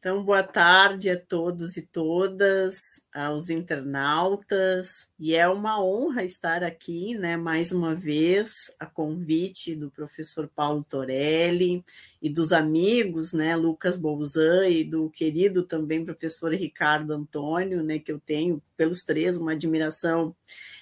Então, 0.00 0.24
boa 0.24 0.42
tarde 0.42 1.10
a 1.10 1.20
todos 1.20 1.76
e 1.76 1.82
todas, 1.82 2.74
aos 3.12 3.50
internautas, 3.50 5.10
e 5.18 5.36
é 5.36 5.46
uma 5.46 5.84
honra 5.84 6.24
estar 6.24 6.64
aqui, 6.64 7.14
né, 7.18 7.36
mais 7.36 7.70
uma 7.70 7.94
vez, 7.94 8.74
a 8.80 8.86
convite 8.86 9.76
do 9.76 9.90
professor 9.90 10.48
Paulo 10.56 10.82
Torelli 10.88 11.84
e 12.22 12.30
dos 12.30 12.50
amigos, 12.50 13.34
né, 13.34 13.54
Lucas 13.54 13.98
Bolzan 13.98 14.68
e 14.68 14.84
do 14.84 15.10
querido 15.10 15.64
também 15.64 16.02
professor 16.02 16.54
Ricardo 16.54 17.12
Antônio, 17.12 17.82
né, 17.82 17.98
que 17.98 18.10
eu 18.10 18.18
tenho 18.18 18.62
pelos 18.78 19.02
três 19.02 19.36
uma 19.36 19.52
admiração 19.52 20.34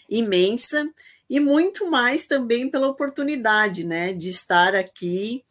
imensa, 0.09 0.89
e 1.29 1.41
muito 1.41 1.91
mais 1.91 2.25
também 2.25 2.71
pela 2.71 2.87
oportunidade, 2.87 3.85
né, 3.85 4.13
de 4.13 4.29
estar 4.29 4.77
aqui 4.77 5.43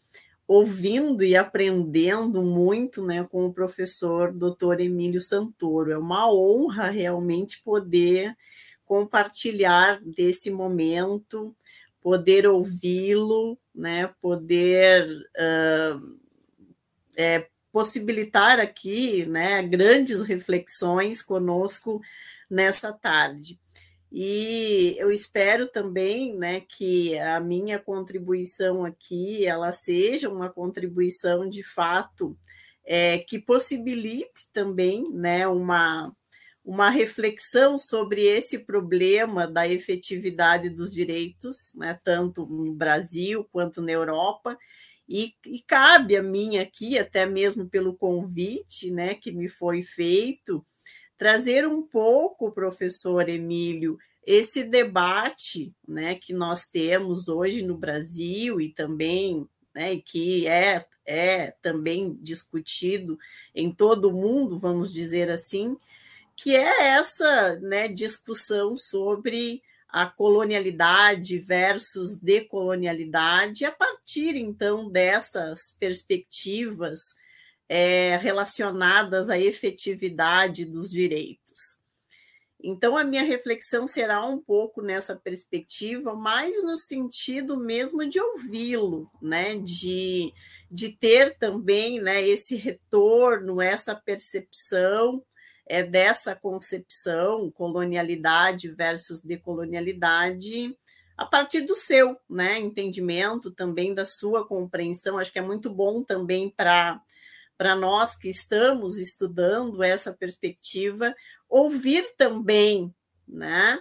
ouvindo 0.47 1.23
e 1.23 1.35
aprendendo 1.35 2.41
muito 2.41 3.05
né, 3.05 3.23
com 3.25 3.45
o 3.45 3.53
professor 3.53 4.31
Dr. 4.31 4.79
Emílio 4.79 5.19
Santoro. 5.19 5.91
É 5.91 5.97
uma 5.97 6.31
honra 6.31 6.89
realmente 6.89 7.61
poder 7.61 8.33
compartilhar 8.85 9.99
desse 10.01 10.49
momento, 10.49 11.53
poder 12.01 12.47
ouvi-lo, 12.47 13.59
né, 13.75 14.07
poder 14.21 15.05
uh, 15.35 16.17
é, 17.17 17.47
possibilitar 17.69 18.59
aqui 18.59 19.25
né, 19.25 19.61
grandes 19.61 20.21
reflexões 20.21 21.21
conosco 21.21 22.01
nessa 22.49 22.93
tarde. 22.93 23.59
E 24.11 24.95
eu 24.97 25.11
espero 25.11 25.67
também 25.67 26.35
né, 26.37 26.61
que 26.61 27.17
a 27.19 27.39
minha 27.39 27.77
contribuição 27.77 28.85
aqui 28.85 29.45
ela 29.45 29.71
seja 29.71 30.29
uma 30.29 30.49
contribuição 30.49 31.47
de 31.49 31.61
fato 31.61 32.37
é, 32.85 33.19
que 33.19 33.37
possibilite 33.37 34.49
também 34.53 35.11
né, 35.11 35.45
uma, 35.45 36.15
uma 36.63 36.89
reflexão 36.89 37.77
sobre 37.77 38.21
esse 38.23 38.59
problema 38.59 39.45
da 39.45 39.67
efetividade 39.67 40.69
dos 40.69 40.93
direitos, 40.93 41.57
né, 41.75 41.99
tanto 42.01 42.45
no 42.45 42.73
Brasil 42.73 43.45
quanto 43.51 43.81
na 43.81 43.91
Europa, 43.91 44.57
e, 45.07 45.33
e, 45.45 45.61
cabe 45.61 46.17
a 46.17 46.23
mim 46.23 46.57
aqui, 46.57 46.99
até 46.99 47.25
mesmo 47.25 47.69
pelo 47.69 47.95
convite 47.95 48.91
né, 48.91 49.15
que 49.15 49.31
me 49.31 49.47
foi 49.47 49.81
feito, 49.81 50.65
trazer 51.17 51.67
um 51.67 51.81
pouco, 51.81 52.51
professor 52.51 53.27
Emílio, 53.27 53.97
esse 54.25 54.63
debate 54.63 55.73
né, 55.87 56.15
que 56.15 56.33
nós 56.33 56.65
temos 56.65 57.27
hoje 57.27 57.61
no 57.61 57.77
Brasil 57.77 58.59
e 58.59 58.69
também 58.69 59.47
né, 59.73 59.97
que 59.97 60.47
é, 60.47 60.85
é 61.05 61.51
também 61.61 62.17
discutido 62.21 63.17
em 63.55 63.71
todo 63.71 64.09
o 64.09 64.13
mundo, 64.13 64.59
vamos 64.59 64.91
dizer 64.91 65.29
assim, 65.29 65.77
que 66.35 66.55
é 66.55 66.87
essa 66.89 67.55
né, 67.61 67.87
discussão 67.87 68.75
sobre 68.75 69.61
a 69.87 70.05
colonialidade 70.05 71.39
versus 71.39 72.19
decolonialidade, 72.19 73.65
a 73.65 73.71
partir 73.71 74.35
então 74.35 74.89
dessas 74.89 75.75
perspectivas 75.79 76.99
é, 77.69 78.17
relacionadas 78.17 79.29
à 79.29 79.39
efetividade 79.39 80.65
dos 80.65 80.89
direitos. 80.89 81.77
Então, 82.59 82.97
a 82.97 83.03
minha 83.03 83.23
reflexão 83.23 83.87
será 83.87 84.25
um 84.25 84.39
pouco 84.39 84.81
nessa 84.81 85.15
perspectiva, 85.15 86.15
mais 86.15 86.63
no 86.63 86.75
sentido 86.75 87.55
mesmo 87.55 88.07
de 88.07 88.19
ouvi-lo, 88.19 89.09
né? 89.21 89.57
de, 89.57 90.33
de 90.69 90.89
ter 90.89 91.37
também 91.37 92.01
né, 92.01 92.21
esse 92.27 92.55
retorno, 92.55 93.61
essa 93.61 93.93
percepção 93.95 95.23
é, 95.67 95.83
dessa 95.83 96.35
concepção, 96.35 97.51
colonialidade 97.51 98.69
versus 98.69 99.21
decolonialidade, 99.21 100.75
a 101.15 101.25
partir 101.25 101.61
do 101.61 101.75
seu 101.75 102.17
né, 102.29 102.59
entendimento, 102.59 103.51
também 103.51 103.93
da 103.93 104.05
sua 104.05 104.47
compreensão. 104.47 105.17
Acho 105.17 105.31
que 105.31 105.39
é 105.39 105.43
muito 105.43 105.69
bom 105.69 106.03
também 106.03 106.49
para 106.49 107.01
para 107.57 107.75
nós 107.75 108.15
que 108.15 108.29
estamos 108.29 108.97
estudando 108.97 109.81
essa 109.83 110.13
perspectiva, 110.13 111.15
ouvir 111.49 112.13
também 112.15 112.93
né, 113.27 113.79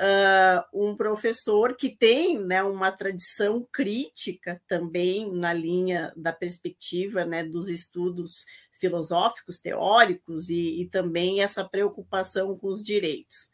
uh, 0.00 0.88
um 0.88 0.96
professor 0.96 1.76
que 1.76 1.94
tem 1.94 2.38
né, 2.38 2.62
uma 2.62 2.90
tradição 2.90 3.66
crítica 3.70 4.60
também 4.66 5.30
na 5.32 5.52
linha 5.52 6.12
da 6.16 6.32
perspectiva 6.32 7.24
né, 7.24 7.44
dos 7.44 7.68
estudos 7.68 8.44
filosóficos, 8.72 9.58
teóricos 9.58 10.48
e, 10.48 10.80
e 10.80 10.88
também 10.88 11.42
essa 11.42 11.62
preocupação 11.62 12.56
com 12.56 12.68
os 12.68 12.82
direitos. 12.82 13.50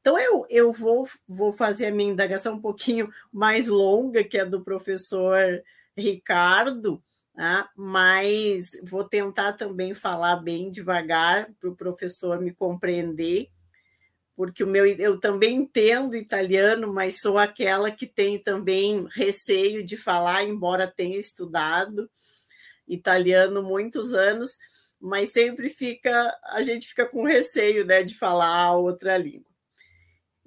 Então, 0.00 0.18
eu, 0.18 0.46
eu 0.48 0.72
vou, 0.72 1.08
vou 1.26 1.52
fazer 1.52 1.86
a 1.86 1.90
minha 1.90 2.12
indagação 2.12 2.54
um 2.54 2.60
pouquinho 2.60 3.08
mais 3.32 3.68
longa, 3.68 4.22
que 4.22 4.38
é 4.38 4.44
do 4.44 4.62
professor 4.62 5.62
Ricardo, 5.96 7.02
né? 7.36 7.66
mas 7.76 8.70
vou 8.88 9.04
tentar 9.04 9.52
também 9.52 9.94
falar 9.94 10.36
bem 10.36 10.70
devagar 10.70 11.52
para 11.60 11.70
o 11.70 11.76
professor 11.76 12.40
me 12.40 12.52
compreender, 12.52 13.50
porque 14.34 14.64
o 14.64 14.66
meu 14.66 14.86
eu 14.86 15.20
também 15.20 15.56
entendo 15.56 16.16
italiano, 16.16 16.92
mas 16.92 17.20
sou 17.20 17.38
aquela 17.38 17.90
que 17.90 18.06
tem 18.06 18.38
também 18.38 19.06
receio 19.10 19.84
de 19.84 19.96
falar, 19.96 20.44
embora 20.44 20.86
tenha 20.86 21.18
estudado 21.18 22.10
italiano 22.88 23.62
muitos 23.62 24.12
anos, 24.12 24.58
mas 25.00 25.30
sempre 25.30 25.68
fica 25.68 26.34
a 26.44 26.62
gente 26.62 26.88
fica 26.88 27.06
com 27.06 27.24
receio, 27.24 27.84
né, 27.84 28.02
de 28.02 28.16
falar 28.16 28.76
outra 28.76 29.16
língua. 29.18 29.45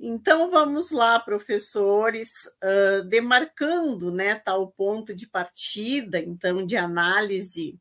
Então 0.02 0.50
vamos 0.50 0.92
lá, 0.92 1.20
professores, 1.20 2.32
uh, 2.64 3.04
demarcando 3.04 4.10
né, 4.14 4.36
tal 4.36 4.72
ponto 4.72 5.14
de 5.14 5.28
partida, 5.28 6.18
então, 6.20 6.66
de 6.66 6.78
análise. 6.78 7.78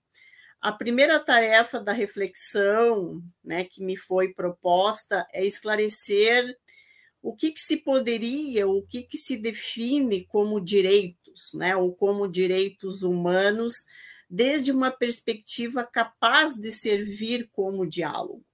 A 0.60 0.72
primeira 0.72 1.20
tarefa 1.20 1.78
da 1.78 1.92
reflexão 1.92 3.22
né, 3.44 3.62
que 3.62 3.80
me 3.80 3.96
foi 3.96 4.34
proposta 4.34 5.24
é 5.32 5.44
esclarecer 5.44 6.58
o 7.22 7.36
que, 7.36 7.52
que 7.52 7.60
se 7.60 7.76
poderia, 7.76 8.66
o 8.66 8.82
que, 8.82 9.04
que 9.04 9.16
se 9.16 9.36
define 9.36 10.24
como 10.24 10.60
direitos, 10.60 11.52
né, 11.54 11.76
ou 11.76 11.94
como 11.94 12.26
direitos 12.26 13.04
humanos, 13.04 13.74
desde 14.28 14.72
uma 14.72 14.90
perspectiva 14.90 15.84
capaz 15.84 16.56
de 16.56 16.72
servir 16.72 17.48
como 17.52 17.86
diálogo 17.86 18.47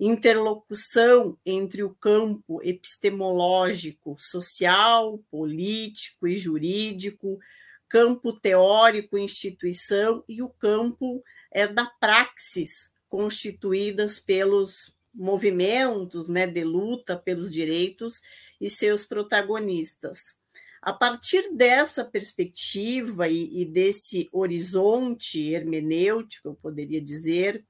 interlocução 0.00 1.38
entre 1.44 1.82
o 1.84 1.94
campo 1.94 2.58
epistemológico, 2.62 4.16
social, 4.18 5.18
político 5.30 6.26
e 6.26 6.38
jurídico, 6.38 7.38
campo 7.86 8.32
teórico, 8.32 9.18
instituição 9.18 10.24
e 10.26 10.40
o 10.40 10.48
campo 10.48 11.22
é, 11.52 11.66
da 11.66 11.84
praxis 11.84 12.90
constituídas 13.08 14.18
pelos 14.18 14.96
movimentos 15.12 16.28
né, 16.28 16.46
de 16.46 16.64
luta 16.64 17.16
pelos 17.16 17.52
direitos 17.52 18.22
e 18.58 18.70
seus 18.70 19.04
protagonistas. 19.04 20.38
A 20.80 20.94
partir 20.94 21.50
dessa 21.54 22.04
perspectiva 22.04 23.28
e, 23.28 23.62
e 23.62 23.64
desse 23.66 24.30
horizonte 24.32 25.52
hermenêutico, 25.52 26.48
eu 26.48 26.54
poderia 26.54 27.02
dizer, 27.02 27.66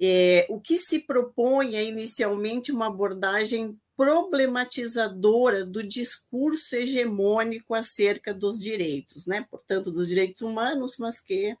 é, 0.00 0.46
o 0.48 0.60
que 0.60 0.78
se 0.78 0.98
propõe 1.00 1.76
é 1.76 1.84
inicialmente 1.84 2.72
uma 2.72 2.86
abordagem 2.86 3.78
problematizadora 3.96 5.64
do 5.64 5.82
discurso 5.82 6.74
hegemônico 6.74 7.74
acerca 7.74 8.34
dos 8.34 8.60
direitos, 8.60 9.26
né? 9.26 9.46
portanto, 9.50 9.90
dos 9.90 10.08
direitos 10.08 10.42
humanos, 10.42 10.96
mas 10.98 11.20
que 11.20 11.56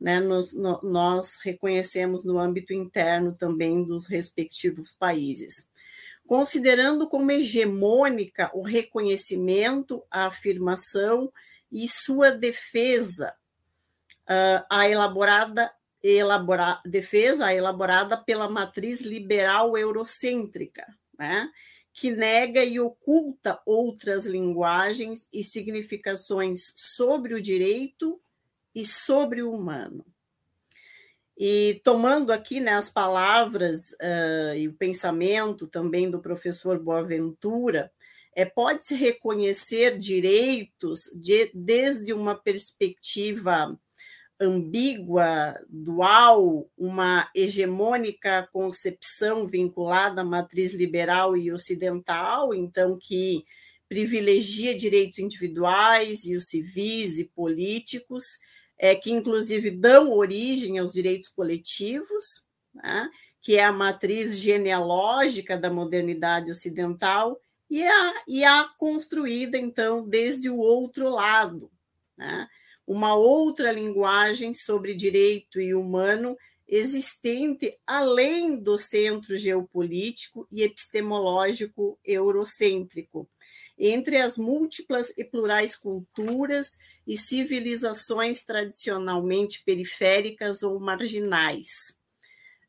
né, 0.00 0.20
nos, 0.20 0.52
no, 0.52 0.80
nós 0.82 1.36
reconhecemos 1.42 2.24
no 2.24 2.38
âmbito 2.38 2.72
interno 2.72 3.34
também 3.34 3.84
dos 3.84 4.06
respectivos 4.06 4.92
países. 4.92 5.70
Considerando 6.26 7.08
como 7.08 7.30
hegemônica 7.30 8.50
o 8.54 8.62
reconhecimento, 8.62 10.02
a 10.10 10.26
afirmação 10.26 11.32
e 11.70 11.88
sua 11.88 12.30
defesa, 12.30 13.34
uh, 14.22 14.64
a 14.70 14.88
elaborada 14.88 15.72
elaborar, 16.02 16.82
defesa 16.84 17.52
elaborada 17.54 18.16
pela 18.16 18.48
matriz 18.48 19.00
liberal 19.00 19.76
eurocêntrica, 19.76 20.86
né? 21.18 21.48
que 21.92 22.10
nega 22.10 22.64
e 22.64 22.80
oculta 22.80 23.60
outras 23.66 24.24
linguagens 24.24 25.28
e 25.32 25.44
significações 25.44 26.72
sobre 26.76 27.34
o 27.34 27.42
direito 27.42 28.20
e 28.74 28.84
sobre 28.84 29.42
o 29.42 29.52
humano. 29.52 30.04
E 31.36 31.80
tomando 31.84 32.32
aqui 32.32 32.60
né, 32.60 32.72
as 32.72 32.88
palavras 32.88 33.90
uh, 33.92 34.54
e 34.56 34.68
o 34.68 34.74
pensamento 34.74 35.66
também 35.66 36.10
do 36.10 36.20
professor 36.20 36.78
Boaventura, 36.78 37.92
é, 38.34 38.44
pode-se 38.44 38.94
reconhecer 38.94 39.98
direitos 39.98 41.10
de, 41.14 41.50
desde 41.54 42.12
uma 42.12 42.34
perspectiva 42.34 43.78
ambígua, 44.42 45.54
dual, 45.68 46.68
uma 46.76 47.30
hegemônica 47.34 48.48
concepção 48.52 49.46
vinculada 49.46 50.22
à 50.22 50.24
matriz 50.24 50.72
liberal 50.72 51.36
e 51.36 51.52
ocidental, 51.52 52.52
então 52.52 52.98
que 53.00 53.44
privilegia 53.88 54.74
direitos 54.74 55.18
individuais 55.18 56.24
e 56.24 56.34
os 56.34 56.46
civis 56.46 57.18
e 57.18 57.26
políticos, 57.26 58.24
é, 58.78 58.94
que 58.94 59.12
inclusive 59.12 59.70
dão 59.70 60.10
origem 60.12 60.78
aos 60.78 60.92
direitos 60.92 61.28
coletivos, 61.28 62.44
né, 62.74 63.08
que 63.40 63.56
é 63.56 63.64
a 63.64 63.72
matriz 63.72 64.38
genealógica 64.38 65.58
da 65.58 65.70
modernidade 65.70 66.50
ocidental, 66.50 67.38
e 67.68 67.82
a, 67.82 68.14
e 68.26 68.44
a 68.44 68.68
construída, 68.76 69.56
então, 69.56 70.06
desde 70.06 70.50
o 70.50 70.56
outro 70.56 71.08
lado, 71.08 71.70
né, 72.16 72.46
uma 72.86 73.14
outra 73.14 73.70
linguagem 73.70 74.54
sobre 74.54 74.94
direito 74.94 75.60
e 75.60 75.74
humano 75.74 76.36
existente 76.66 77.78
além 77.86 78.56
do 78.56 78.78
centro 78.78 79.36
geopolítico 79.36 80.46
e 80.50 80.62
epistemológico 80.62 81.98
eurocêntrico, 82.04 83.28
entre 83.78 84.16
as 84.16 84.38
múltiplas 84.38 85.12
e 85.16 85.24
plurais 85.24 85.76
culturas 85.76 86.78
e 87.06 87.16
civilizações 87.16 88.42
tradicionalmente 88.44 89.62
periféricas 89.64 90.62
ou 90.62 90.78
marginais. 90.80 91.68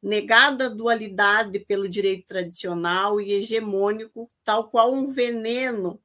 Negada 0.01 0.65
a 0.65 0.69
dualidade 0.69 1.59
pelo 1.59 1.87
direito 1.87 2.25
tradicional 2.25 3.21
e 3.21 3.31
hegemônico, 3.31 4.29
tal 4.43 4.69
qual 4.69 4.93
um 4.93 5.13
veneno 5.13 6.01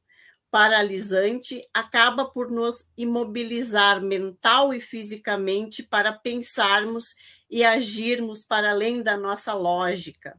paralisante, 0.50 1.62
acaba 1.72 2.24
por 2.24 2.50
nos 2.50 2.88
imobilizar 2.96 4.02
mental 4.02 4.72
e 4.72 4.80
fisicamente 4.80 5.82
para 5.82 6.12
pensarmos 6.12 7.14
e 7.50 7.64
agirmos 7.64 8.42
para 8.42 8.70
além 8.70 9.02
da 9.02 9.16
nossa 9.16 9.54
lógica. 9.54 10.38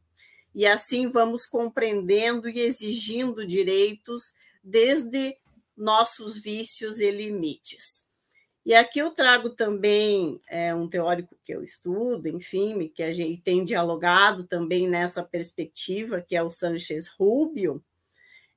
E 0.54 0.66
assim 0.66 1.10
vamos 1.10 1.46
compreendendo 1.46 2.50
e 2.50 2.60
exigindo 2.60 3.46
direitos 3.46 4.34
desde 4.64 5.38
nossos 5.78 6.38
vícios 6.38 7.00
e 7.00 7.10
limites. 7.10 8.08
E 8.66 8.74
aqui 8.74 9.00
eu 9.00 9.12
trago 9.12 9.50
também 9.50 10.40
é, 10.48 10.76
um 10.76 10.88
teórico 10.88 11.36
que 11.44 11.54
eu 11.54 11.64
estudo, 11.64 12.28
enfim, 12.28 12.92
que 12.94 13.02
a 13.02 13.12
gente 13.12 13.42
tem 13.42 13.64
dialogado 13.64 14.46
também 14.46 14.88
nessa 14.88 15.24
perspectiva, 15.24 16.22
que 16.22 16.36
é 16.36 16.44
o 16.44 16.50
Sanchez 16.50 17.08
Rubio, 17.08 17.84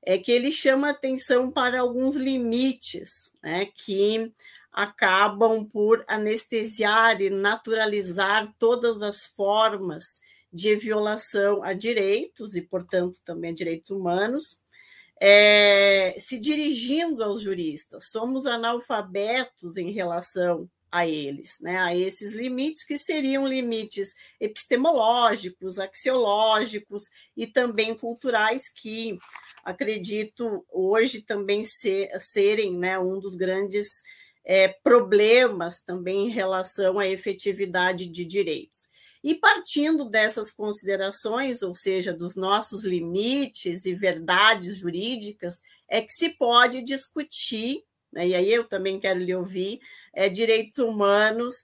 é 0.05 0.17
que 0.17 0.31
ele 0.31 0.51
chama 0.51 0.89
atenção 0.89 1.49
para 1.49 1.79
alguns 1.79 2.15
limites 2.15 3.31
né, 3.41 3.65
que 3.65 4.31
acabam 4.71 5.65
por 5.65 6.03
anestesiar 6.07 7.21
e 7.21 7.29
naturalizar 7.29 8.53
todas 8.59 9.01
as 9.01 9.25
formas 9.25 10.19
de 10.51 10.75
violação 10.75 11.63
a 11.63 11.73
direitos 11.73 12.55
e, 12.55 12.61
portanto, 12.61 13.19
também 13.23 13.51
a 13.51 13.55
direitos 13.55 13.91
humanos, 13.91 14.63
é, 15.19 16.15
se 16.17 16.37
dirigindo 16.37 17.23
aos 17.23 17.41
juristas. 17.41 18.09
Somos 18.09 18.45
analfabetos 18.45 19.77
em 19.77 19.91
relação 19.91 20.69
a 20.91 21.07
eles, 21.07 21.57
né, 21.59 21.79
a 21.79 21.95
esses 21.95 22.33
limites 22.33 22.83
que 22.83 22.99
seriam 22.99 23.47
limites 23.47 24.13
epistemológicos, 24.39 25.79
axiológicos 25.79 27.05
e 27.35 27.47
também 27.47 27.95
culturais 27.95 28.69
que 28.69 29.17
acredito 29.63 30.65
hoje 30.71 31.21
também 31.21 31.63
ser, 31.63 32.09
serem 32.19 32.77
né, 32.77 32.99
um 32.99 33.19
dos 33.19 33.35
grandes 33.35 34.03
é, 34.45 34.67
problemas 34.67 35.81
também 35.81 36.27
em 36.27 36.29
relação 36.29 36.99
à 36.99 37.07
efetividade 37.07 38.07
de 38.07 38.25
direitos. 38.25 38.91
E 39.23 39.35
partindo 39.35 40.09
dessas 40.09 40.51
considerações, 40.51 41.61
ou 41.61 41.73
seja, 41.73 42.11
dos 42.11 42.35
nossos 42.35 42.83
limites 42.83 43.85
e 43.85 43.95
verdades 43.95 44.77
jurídicas, 44.77 45.61
é 45.87 46.01
que 46.01 46.11
se 46.11 46.29
pode 46.29 46.83
discutir, 46.83 47.83
né, 48.11 48.27
e 48.27 48.35
aí 48.35 48.51
eu 48.51 48.67
também 48.67 48.99
quero 48.99 49.19
lhe 49.19 49.33
ouvir, 49.33 49.79
é, 50.13 50.27
direitos 50.27 50.77
humanos 50.77 51.55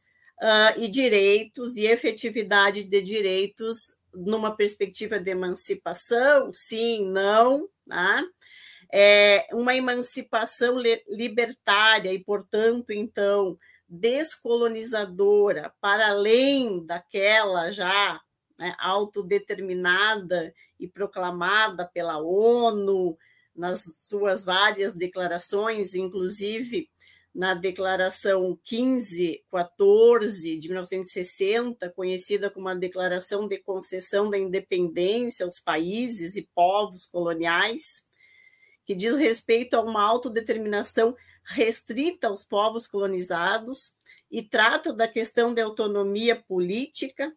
uh, 0.41 0.79
e 0.79 0.87
direitos 0.87 1.75
e 1.75 1.85
efetividade 1.85 2.85
de 2.85 3.01
direitos 3.01 3.97
numa 4.13 4.55
perspectiva 4.55 5.19
de 5.19 5.29
emancipação, 5.29 6.51
sim, 6.51 7.05
não, 7.11 7.67
né? 7.89 8.23
é 8.91 9.47
uma 9.53 9.75
emancipação 9.75 10.75
libertária 11.07 12.11
e, 12.11 12.23
portanto, 12.23 12.91
então, 12.91 13.57
descolonizadora, 13.87 15.73
para 15.79 16.09
além 16.09 16.85
daquela 16.85 17.71
já 17.71 18.19
né, 18.57 18.75
autodeterminada 18.79 20.53
e 20.79 20.87
proclamada 20.87 21.87
pela 21.93 22.17
ONU 22.17 23.17
nas 23.55 23.83
suas 23.97 24.43
várias 24.43 24.93
declarações, 24.93 25.93
inclusive 25.93 26.89
na 27.33 27.53
Declaração 27.53 28.59
1514 28.69 30.57
de 30.57 30.67
1960, 30.67 31.89
conhecida 31.91 32.49
como 32.49 32.67
a 32.67 32.73
Declaração 32.73 33.47
de 33.47 33.57
Concessão 33.59 34.29
da 34.29 34.37
Independência 34.37 35.45
aos 35.45 35.59
países 35.59 36.35
e 36.35 36.49
povos 36.53 37.05
coloniais, 37.05 38.07
que 38.83 38.95
diz 38.95 39.15
respeito 39.15 39.75
a 39.75 39.81
uma 39.81 40.03
autodeterminação 40.03 41.15
restrita 41.45 42.27
aos 42.27 42.43
povos 42.43 42.87
colonizados 42.87 43.95
e 44.31 44.41
trata 44.43 44.93
da 44.93 45.07
questão 45.07 45.53
da 45.53 45.63
autonomia 45.63 46.35
política. 46.35 47.33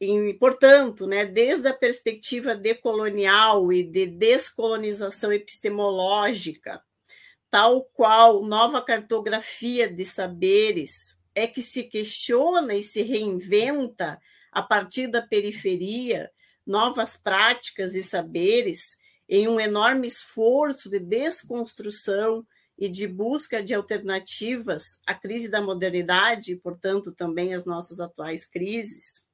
E, 0.00 0.34
portanto, 0.34 1.06
né, 1.06 1.24
desde 1.24 1.68
a 1.68 1.74
perspectiva 1.74 2.54
decolonial 2.54 3.72
e 3.72 3.84
de 3.84 4.06
descolonização 4.06 5.32
epistemológica, 5.32 6.82
tal 7.52 7.84
qual 7.92 8.42
nova 8.42 8.80
cartografia 8.80 9.86
de 9.86 10.06
saberes, 10.06 11.20
é 11.34 11.46
que 11.46 11.62
se 11.62 11.82
questiona 11.84 12.74
e 12.74 12.82
se 12.82 13.02
reinventa 13.02 14.18
a 14.50 14.62
partir 14.62 15.06
da 15.06 15.20
periferia 15.20 16.30
novas 16.66 17.14
práticas 17.14 17.94
e 17.94 18.02
saberes 18.02 18.96
em 19.28 19.48
um 19.48 19.60
enorme 19.60 20.06
esforço 20.06 20.88
de 20.88 20.98
desconstrução 20.98 22.46
e 22.78 22.88
de 22.88 23.06
busca 23.06 23.62
de 23.62 23.74
alternativas 23.74 24.98
à 25.06 25.12
crise 25.12 25.50
da 25.50 25.60
modernidade 25.60 26.52
e, 26.52 26.56
portanto, 26.56 27.12
também 27.12 27.52
às 27.52 27.66
nossas 27.66 28.00
atuais 28.00 28.46
crises. 28.46 29.26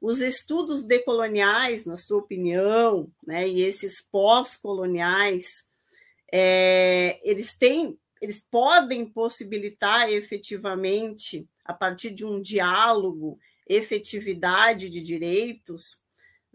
Os 0.00 0.20
estudos 0.20 0.84
decoloniais, 0.84 1.84
na 1.84 1.96
sua 1.96 2.18
opinião, 2.18 3.10
né, 3.26 3.48
e 3.48 3.60
esses 3.62 4.00
pós-coloniais, 4.00 5.68
é, 6.32 7.20
eles 7.22 7.56
têm, 7.56 7.98
eles 8.20 8.40
podem 8.40 9.04
possibilitar 9.06 10.10
efetivamente, 10.10 11.48
a 11.64 11.72
partir 11.72 12.10
de 12.10 12.24
um 12.24 12.40
diálogo, 12.40 13.38
efetividade 13.66 14.90
de 14.90 15.00
direitos, 15.00 16.02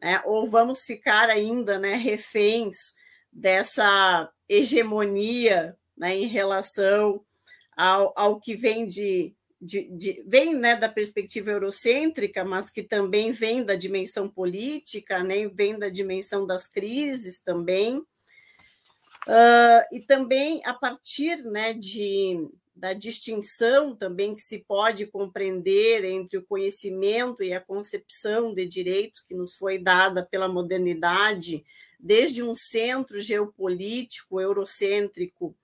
né, 0.01 0.21
ou 0.25 0.47
vamos 0.47 0.83
ficar 0.83 1.29
ainda 1.29 1.79
né, 1.79 1.95
reféns 1.95 2.93
dessa 3.31 4.31
hegemonia 4.47 5.77
né, 5.97 6.15
em 6.15 6.27
relação 6.27 7.23
ao, 7.75 8.13
ao 8.15 8.39
que 8.39 8.55
vem 8.55 8.87
de, 8.87 9.35
de, 9.59 9.89
de, 9.89 10.23
vem 10.27 10.55
né, 10.55 10.75
da 10.75 10.89
perspectiva 10.89 11.51
eurocêntrica, 11.51 12.43
mas 12.43 12.69
que 12.69 12.83
também 12.83 13.31
vem 13.31 13.63
da 13.63 13.75
dimensão 13.75 14.29
política, 14.29 15.23
né, 15.23 15.47
vem 15.47 15.77
da 15.77 15.89
dimensão 15.89 16.45
das 16.45 16.67
crises 16.67 17.41
também. 17.41 18.03
Uh, 19.27 19.95
e 19.95 19.99
também 20.01 20.61
a 20.65 20.73
partir 20.73 21.37
né, 21.43 21.73
de, 21.73 22.47
da 22.75 22.93
distinção 22.93 23.95
também 23.95 24.35
que 24.35 24.41
se 24.41 24.59
pode 24.59 25.07
compreender 25.07 26.03
entre 26.05 26.37
o 26.37 26.45
conhecimento 26.45 27.43
e 27.43 27.51
a 27.51 27.59
concepção 27.59 28.53
de 28.53 28.65
direitos 28.67 29.21
que 29.21 29.33
nos 29.33 29.55
foi 29.55 29.79
dada 29.79 30.23
pela 30.23 30.47
modernidade, 30.47 31.65
desde 31.99 32.43
um 32.43 32.53
centro 32.53 33.19
geopolítico 33.19 34.39
eurocêntrico 34.39 35.55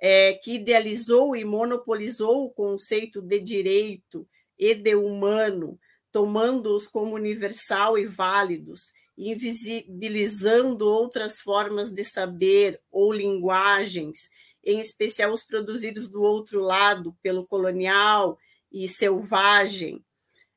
é, 0.00 0.32
que 0.34 0.54
idealizou 0.54 1.36
e 1.36 1.44
monopolizou 1.44 2.46
o 2.46 2.50
conceito 2.50 3.20
de 3.20 3.38
direito 3.38 4.26
e 4.58 4.74
de 4.74 4.94
humano, 4.94 5.78
tomando-os 6.10 6.86
como 6.86 7.14
universal 7.14 7.98
e 7.98 8.06
válidos, 8.06 8.92
invisibilizando 9.16 10.88
outras 10.88 11.40
formas 11.40 11.90
de 11.90 12.04
saber 12.04 12.80
ou 12.90 13.12
linguagens, 13.12 14.28
em 14.64 14.80
especial 14.80 15.32
os 15.32 15.44
produzidos 15.44 16.08
do 16.08 16.22
outro 16.22 16.60
lado 16.60 17.16
pelo 17.22 17.46
colonial 17.46 18.38
e 18.70 18.88
selvagem, 18.88 20.04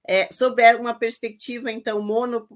é, 0.07 0.31
sob 0.31 0.61
uma 0.75 0.93
perspectiva 0.93 1.71
então 1.71 2.01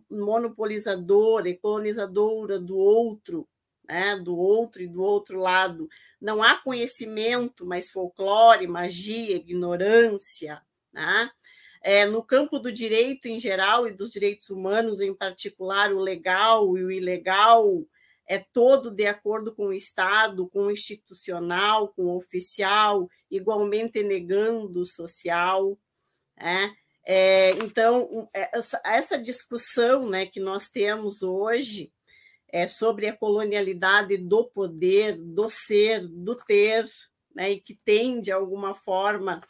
monopolizadora 0.09 1.49
e 1.49 1.57
colonizadora 1.57 2.59
do 2.59 2.77
outro, 2.77 3.47
né, 3.87 4.15
do 4.17 4.37
outro 4.37 4.83
e 4.83 4.87
do 4.87 5.01
outro 5.01 5.39
lado, 5.39 5.89
não 6.21 6.43
há 6.43 6.55
conhecimento, 6.57 7.65
mas 7.65 7.89
folclore, 7.89 8.67
magia, 8.67 9.35
ignorância, 9.35 10.61
Né? 10.93 11.31
É, 11.81 12.05
no 12.05 12.21
campo 12.21 12.59
do 12.59 12.71
direito 12.71 13.27
em 13.27 13.39
geral 13.39 13.88
e 13.88 13.91
dos 13.91 14.12
direitos 14.12 14.50
humanos 14.50 15.00
em 15.00 15.13
particular, 15.13 15.93
o 15.93 16.00
legal 16.00 16.77
e 16.77 16.83
o 16.83 16.91
ilegal 16.91 17.86
é 18.27 18.38
todo 18.38 18.91
de 18.91 19.07
acordo 19.07 19.55
com 19.55 19.67
o 19.67 19.74
Estado, 19.74 20.48
com 20.48 20.67
o 20.67 20.71
institucional, 20.71 21.88
com 21.89 22.03
o 22.03 22.17
oficial, 22.17 23.09
igualmente 23.31 24.03
negando 24.03 24.81
o 24.81 24.86
social. 24.86 25.77
Né? 26.38 26.71
É, 27.03 27.51
então, 27.51 28.29
é, 28.33 28.51
essa 28.86 29.17
discussão 29.17 30.07
né, 30.07 30.27
que 30.27 30.39
nós 30.39 30.69
temos 30.69 31.24
hoje 31.24 31.91
é 32.51 32.67
sobre 32.67 33.07
a 33.07 33.17
colonialidade 33.17 34.17
do 34.17 34.45
poder, 34.45 35.17
do 35.17 35.50
ser, 35.50 36.07
do 36.07 36.36
ter, 36.36 36.88
né, 37.33 37.51
e 37.51 37.59
que 37.59 37.75
tem, 37.83 38.21
de 38.21 38.31
alguma 38.31 38.75
forma, 38.75 39.41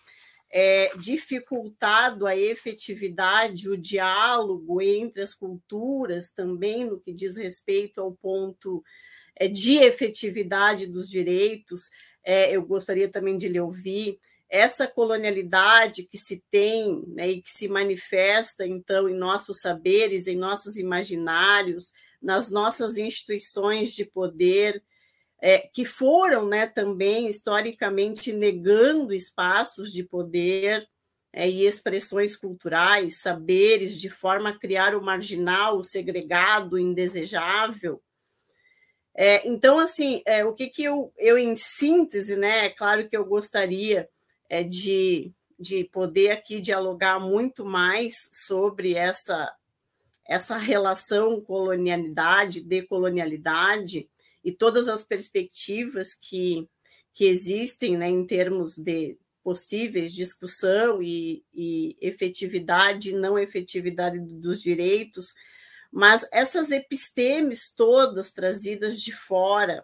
é, 0.52 0.92
dificultado 0.98 2.26
a 2.26 2.36
efetividade, 2.36 3.70
o 3.70 3.78
diálogo 3.78 4.82
entre 4.82 5.22
as 5.22 5.34
culturas, 5.34 6.32
também 6.32 6.86
no 6.86 7.00
que 7.00 7.14
diz 7.14 7.38
respeito 7.38 8.02
ao 8.02 8.12
ponto 8.12 8.84
é, 9.36 9.48
de 9.48 9.76
efetividade 9.76 10.88
dos 10.88 11.10
direitos. 11.10 11.90
É, 12.24 12.56
eu 12.56 12.64
gostaria 12.64 13.08
também 13.08 13.38
de 13.38 13.48
lhe 13.48 13.60
ouvir 13.60 14.20
essa 14.50 14.88
colonialidade 14.88 16.04
que 16.04 16.18
se 16.18 16.44
tem 16.50 17.04
né, 17.08 17.30
e 17.30 17.42
que 17.42 17.52
se 17.52 17.68
manifesta, 17.68 18.66
então, 18.66 19.08
em 19.08 19.14
nossos 19.14 19.62
saberes, 19.62 20.26
em 20.26 20.36
nossos 20.36 20.76
imaginários, 20.76 21.94
nas 22.20 22.50
nossas 22.50 22.98
instituições 22.98 23.92
de 23.92 24.04
poder, 24.04 24.84
é, 25.42 25.60
que 25.60 25.86
foram 25.86 26.48
né, 26.48 26.68
também 26.68 27.28
historicamente 27.28 28.32
negando 28.34 29.14
espaços 29.14 29.92
de 29.92 30.04
poder 30.04 30.88
é, 31.32 31.48
e 31.48 31.66
expressões 31.66 32.36
culturais, 32.36 33.22
saberes, 33.22 34.00
de 34.00 34.10
forma 34.10 34.50
a 34.50 34.58
criar 34.58 34.96
o 34.96 35.04
marginal, 35.04 35.78
o 35.78 35.84
segregado, 35.84 36.76
o 36.76 36.80
indesejável. 36.80 38.02
É, 39.16 39.48
então, 39.48 39.80
assim, 39.80 40.22
é, 40.26 40.46
o 40.46 40.54
que, 40.54 40.68
que 40.68 40.84
eu, 40.84 41.14
eu, 41.18 41.38
em 41.38 41.56
síntese, 41.56 42.36
né, 42.36 42.66
é 42.66 42.70
claro 42.70 43.08
que 43.08 43.16
eu 43.16 43.26
gostaria 43.26 44.10
é, 44.50 44.64
de, 44.64 45.32
de 45.60 45.84
poder 45.86 46.32
aqui 46.32 46.60
dialogar 46.60 47.20
muito 47.20 47.66
mais 47.66 48.30
sobre 48.32 48.96
essa, 48.96 49.54
essa 50.28 50.58
relação 50.58 51.42
colonialidade, 51.42 52.64
decolonialidade, 52.64 54.10
e 54.44 54.52
todas 54.52 54.88
as 54.88 55.04
perspectivas 55.04 56.14
que, 56.14 56.68
que 57.14 57.26
existem 57.26 57.98
né, 57.98 58.08
em 58.08 58.26
termos 58.26 58.76
de 58.78 59.18
possíveis 59.44 60.14
discussão 60.14 61.02
e, 61.02 61.44
e 61.54 61.98
efetividade 62.02 63.10
e 63.10 63.16
não 63.16 63.40
efetividade 63.40 64.20
dos 64.20 64.62
direitos, 64.62 65.34
mas 65.92 66.28
essas 66.32 66.72
epistemes 66.72 67.72
todas 67.72 68.32
trazidas 68.32 69.02
de 69.02 69.12
fora, 69.12 69.84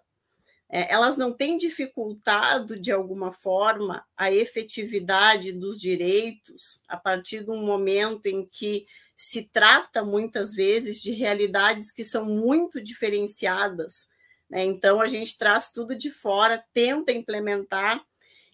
é, 0.70 0.92
elas 0.92 1.18
não 1.18 1.32
têm 1.32 1.58
dificultado, 1.58 2.80
de 2.80 2.92
alguma 2.92 3.32
forma, 3.32 4.04
a 4.16 4.32
efetividade 4.32 5.52
dos 5.52 5.80
direitos 5.80 6.82
a 6.88 6.98
partir 6.98 7.42
do 7.42 7.56
momento 7.56 8.26
em 8.26 8.46
que 8.46 8.86
se 9.16 9.44
trata, 9.44 10.04
muitas 10.04 10.54
vezes, 10.54 11.02
de 11.02 11.12
realidades 11.12 11.92
que 11.92 12.04
são 12.04 12.26
muito 12.26 12.82
diferenciadas? 12.82 14.10
Então, 14.52 15.02
a 15.02 15.08
gente 15.08 15.38
traz 15.38 15.72
tudo 15.72 15.96
de 15.96 16.12
fora, 16.12 16.64
tenta 16.74 17.12
implementar 17.12 18.04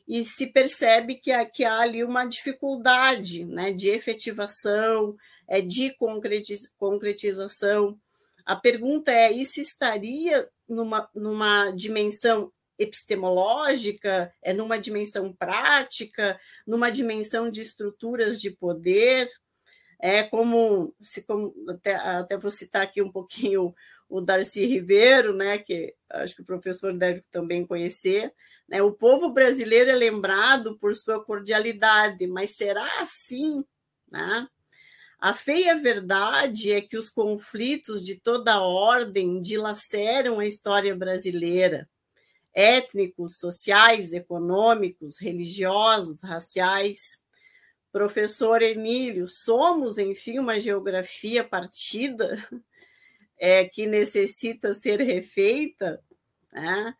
e 0.07 0.25
se 0.25 0.47
percebe 0.47 1.15
que, 1.15 1.31
há, 1.31 1.45
que 1.45 1.63
há 1.63 1.79
ali 1.79 2.03
uma 2.03 2.25
dificuldade 2.25 3.45
né, 3.45 3.71
de 3.71 3.89
efetivação, 3.89 5.15
é, 5.47 5.61
de 5.61 5.95
concretização. 6.77 7.99
A 8.45 8.55
pergunta 8.55 9.11
é: 9.11 9.31
isso 9.31 9.59
estaria 9.59 10.49
numa, 10.67 11.09
numa 11.13 11.71
dimensão 11.71 12.51
epistemológica, 12.77 14.33
é 14.41 14.53
numa 14.53 14.77
dimensão 14.77 15.31
prática, 15.31 16.39
numa 16.65 16.89
dimensão 16.89 17.49
de 17.49 17.61
estruturas 17.61 18.41
de 18.41 18.49
poder? 18.51 19.29
É 19.99 20.23
como, 20.23 20.95
se, 20.99 21.21
como 21.21 21.53
até, 21.69 21.93
até 21.93 22.35
vou 22.35 22.49
citar 22.49 22.81
aqui 22.81 23.03
um 23.03 23.11
pouquinho 23.11 23.73
o 24.11 24.19
Darcy 24.19 24.65
Ribeiro, 24.65 25.33
né, 25.33 25.57
que 25.57 25.95
acho 26.09 26.35
que 26.35 26.41
o 26.41 26.45
professor 26.45 26.91
deve 26.95 27.23
também 27.31 27.65
conhecer. 27.65 28.33
Né, 28.67 28.81
o 28.81 28.91
povo 28.91 29.31
brasileiro 29.31 29.89
é 29.89 29.95
lembrado 29.95 30.77
por 30.79 30.93
sua 30.93 31.23
cordialidade, 31.23 32.27
mas 32.27 32.57
será 32.57 32.85
assim? 33.01 33.63
Né? 34.11 34.47
A 35.17 35.33
feia 35.33 35.77
verdade 35.77 36.73
é 36.73 36.81
que 36.81 36.97
os 36.97 37.09
conflitos 37.09 38.03
de 38.03 38.15
toda 38.19 38.61
ordem 38.61 39.41
dilaceram 39.41 40.39
a 40.39 40.45
história 40.45 40.93
brasileira, 40.93 41.89
étnicos, 42.53 43.37
sociais, 43.37 44.11
econômicos, 44.11 45.17
religiosos, 45.21 46.21
raciais. 46.21 47.21
Professor 47.93 48.61
Emílio, 48.61 49.25
somos, 49.29 49.97
enfim, 49.97 50.37
uma 50.37 50.59
geografia 50.59 51.45
partida 51.45 52.45
é, 53.41 53.65
que 53.65 53.87
necessita 53.87 54.71
ser 54.75 55.01
refeita, 55.01 55.99
né? 56.53 56.93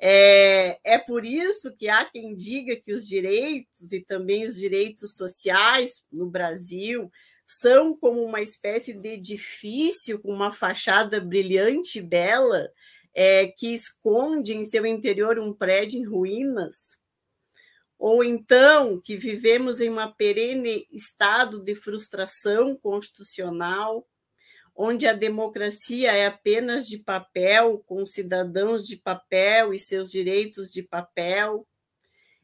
É, 0.00 0.78
é 0.84 0.96
por 0.96 1.24
isso 1.24 1.74
que 1.74 1.88
há 1.88 2.04
quem 2.04 2.36
diga 2.36 2.76
que 2.76 2.94
os 2.94 3.08
direitos 3.08 3.92
e 3.92 4.00
também 4.00 4.46
os 4.46 4.54
direitos 4.54 5.16
sociais 5.16 6.04
no 6.12 6.30
Brasil 6.30 7.10
são 7.44 7.96
como 7.96 8.22
uma 8.22 8.40
espécie 8.40 8.94
de 8.94 9.08
edifício 9.08 10.20
com 10.20 10.32
uma 10.32 10.52
fachada 10.52 11.20
brilhante 11.20 11.98
e 11.98 12.02
bela 12.02 12.70
é, 13.12 13.48
que 13.48 13.74
esconde 13.74 14.54
em 14.54 14.64
seu 14.64 14.86
interior 14.86 15.36
um 15.36 15.52
prédio 15.52 15.98
em 15.98 16.04
ruínas. 16.04 17.00
Ou 17.98 18.22
então 18.22 19.00
que 19.00 19.16
vivemos 19.16 19.80
em 19.80 19.88
uma 19.88 20.12
perene 20.12 20.86
estado 20.92 21.58
de 21.58 21.74
frustração 21.74 22.76
constitucional, 22.76 24.06
onde 24.80 25.08
a 25.08 25.12
democracia 25.12 26.12
é 26.12 26.26
apenas 26.26 26.86
de 26.86 26.98
papel, 26.98 27.82
com 27.84 28.06
cidadãos 28.06 28.86
de 28.86 28.96
papel 28.96 29.74
e 29.74 29.78
seus 29.78 30.08
direitos 30.08 30.70
de 30.70 30.84
papel, 30.84 31.66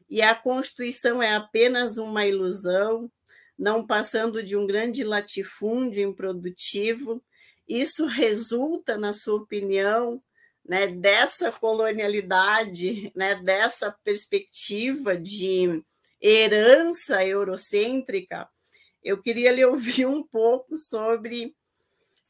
e 0.09 0.21
a 0.21 0.35
Constituição 0.35 1.23
é 1.23 1.33
apenas 1.33 1.95
uma 1.95 2.27
ilusão, 2.27 3.09
não 3.57 3.87
passando 3.87 4.43
de 4.43 4.57
um 4.57 4.67
grande 4.67 5.01
latifúndio 5.01 6.03
improdutivo. 6.09 7.23
Isso 7.65 8.05
resulta, 8.05 8.97
na 8.97 9.13
sua 9.13 9.35
opinião, 9.35 10.21
né, 10.63 10.87
dessa 10.87 11.49
colonialidade, 11.53 13.13
né, 13.15 13.35
dessa 13.35 13.95
perspectiva 14.03 15.17
de 15.17 15.81
herança 16.21 17.25
eurocêntrica. 17.25 18.49
Eu 19.01 19.21
queria 19.21 19.53
lhe 19.53 19.63
ouvir 19.63 20.05
um 20.05 20.21
pouco 20.21 20.75
sobre 20.75 21.55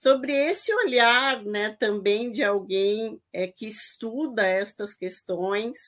sobre 0.05 0.33
esse 0.33 0.71
olhar 0.71 1.43
né, 1.43 1.71
também 1.79 2.31
de 2.31 2.43
alguém 2.43 3.19
é, 3.33 3.47
que 3.47 3.65
estuda 3.65 4.45
estas 4.45 4.93
questões, 4.93 5.79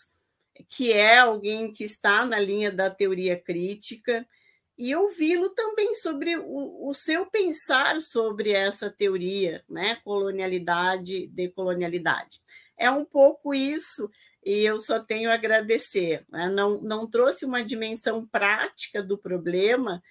que 0.67 0.91
é 0.91 1.19
alguém 1.19 1.71
que 1.71 1.83
está 1.83 2.25
na 2.25 2.39
linha 2.39 2.71
da 2.71 2.89
teoria 2.89 3.39
crítica, 3.39 4.27
e 4.75 4.95
ouvi-lo 4.95 5.51
também 5.51 5.93
sobre 5.93 6.36
o, 6.36 6.88
o, 6.88 6.95
seu 6.95 7.27
pensar 7.27 8.01
sobre 8.01 8.53
essa 8.53 8.89
teoria, 8.89 9.63
né, 9.69 9.97
colonialidade, 10.03 11.27
decolonialidade. 11.27 12.41
É 12.75 12.89
um 12.89 13.05
pouco 13.05 13.53
isso, 13.53 14.09
e 14.43 14.65
eu 14.65 14.79
só 14.79 15.00
tenho 15.00 15.29
a 15.29 15.36
agradecer. 15.36 16.25
Né? 16.31 16.50
Não, 16.50 16.81
não 16.81 17.07
trouxe 17.07 17.45
uma 17.45 17.63
dimensão 17.63 18.25
prática 18.25 19.03
do 19.03 19.15
problema, 19.15 20.01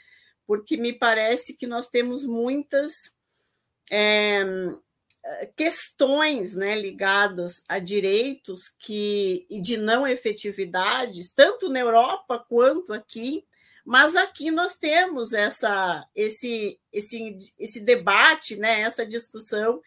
porque 0.46 0.76
me 0.76 0.92
parece 0.92 1.56
que 1.56 1.66
nós 1.66 1.88
temos 1.88 2.24
muitas 2.24 3.15
é, 3.90 4.44
questões 5.56 6.54
né, 6.54 6.76
ligadas 6.76 7.62
a 7.68 7.78
direitos 7.78 8.68
que, 8.78 9.46
e 9.50 9.60
de 9.60 9.76
não 9.76 10.06
efetividades, 10.06 11.32
tanto 11.32 11.68
na 11.68 11.80
Europa 11.80 12.38
quanto 12.38 12.92
aqui, 12.92 13.44
mas 13.84 14.16
aqui 14.16 14.50
nós 14.50 14.76
temos 14.76 15.32
essa, 15.32 16.06
esse, 16.14 16.78
esse, 16.92 17.36
esse 17.58 17.80
debate, 17.80 18.56
né, 18.56 18.80
essa 18.80 19.06
discussão 19.06 19.80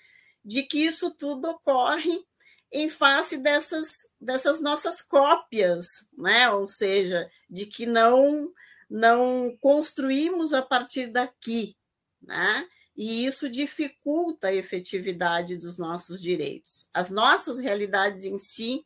de 0.43 0.63
que 0.63 0.85
isso 0.85 1.11
tudo 1.11 1.49
ocorre 1.49 2.23
em 2.71 2.87
face 2.87 3.37
dessas, 3.37 4.07
dessas 4.19 4.61
nossas 4.61 5.01
cópias, 5.01 6.07
né? 6.17 6.49
ou 6.51 6.67
seja, 6.67 7.29
de 7.49 7.65
que 7.65 7.85
não, 7.85 8.53
não 8.89 9.57
construímos 9.59 10.53
a 10.53 10.61
partir 10.61 11.07
daqui. 11.07 11.75
Né? 12.21 12.67
E 12.99 13.25
isso 13.25 13.49
dificulta 13.49 14.49
a 14.49 14.53
efetividade 14.53 15.55
dos 15.55 15.77
nossos 15.77 16.21
direitos. 16.21 16.89
As 16.93 17.09
nossas 17.09 17.57
realidades 17.57 18.25
em 18.25 18.37
si, 18.37 18.85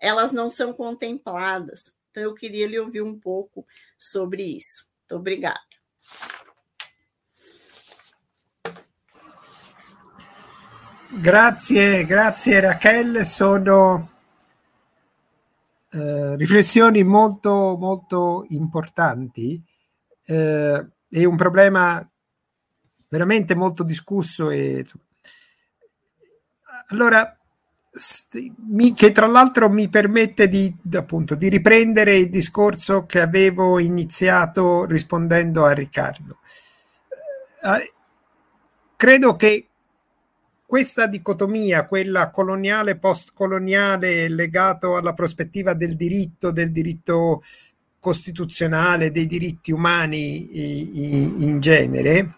elas 0.00 0.32
não 0.32 0.50
são 0.50 0.72
contempladas. 0.72 1.94
Então, 2.10 2.24
eu 2.24 2.34
queria 2.34 2.66
lhe 2.66 2.76
ouvir 2.76 3.02
um 3.02 3.16
pouco 3.16 3.64
sobre 3.96 4.42
isso. 4.42 4.84
Muito 4.98 5.14
obrigada. 5.14 5.60
Grazie, 11.20 12.02
grazie 12.04 12.58
Raquel, 12.58 13.24
sono 13.24 14.10
eh, 15.92 16.34
riflessioni 16.34 17.04
molto, 17.04 17.76
molto 17.78 18.44
importanti. 18.48 19.62
Eh, 20.24 20.86
è 21.08 21.24
un 21.24 21.36
problema 21.36 22.04
veramente 23.12 23.54
molto 23.54 23.82
discusso 23.82 24.48
e 24.48 24.86
allora 26.88 27.36
mi, 28.70 28.94
che 28.94 29.12
tra 29.12 29.26
l'altro 29.26 29.68
mi 29.68 29.90
permette 29.90 30.48
di, 30.48 30.74
appunto, 30.94 31.34
di 31.34 31.50
riprendere 31.50 32.16
il 32.16 32.30
discorso 32.30 33.04
che 33.04 33.20
avevo 33.20 33.78
iniziato 33.78 34.86
rispondendo 34.86 35.66
a 35.66 35.72
Riccardo. 35.72 36.38
Eh, 37.62 37.92
credo 38.96 39.36
che 39.36 39.66
questa 40.64 41.06
dicotomia, 41.06 41.84
quella 41.84 42.30
coloniale 42.30 42.96
postcoloniale 42.96 44.26
legato 44.30 44.96
alla 44.96 45.12
prospettiva 45.12 45.74
del 45.74 45.96
diritto, 45.96 46.50
del 46.50 46.72
diritto 46.72 47.42
costituzionale, 47.98 49.10
dei 49.10 49.26
diritti 49.26 49.70
umani 49.70 51.44
in 51.46 51.60
genere, 51.60 52.36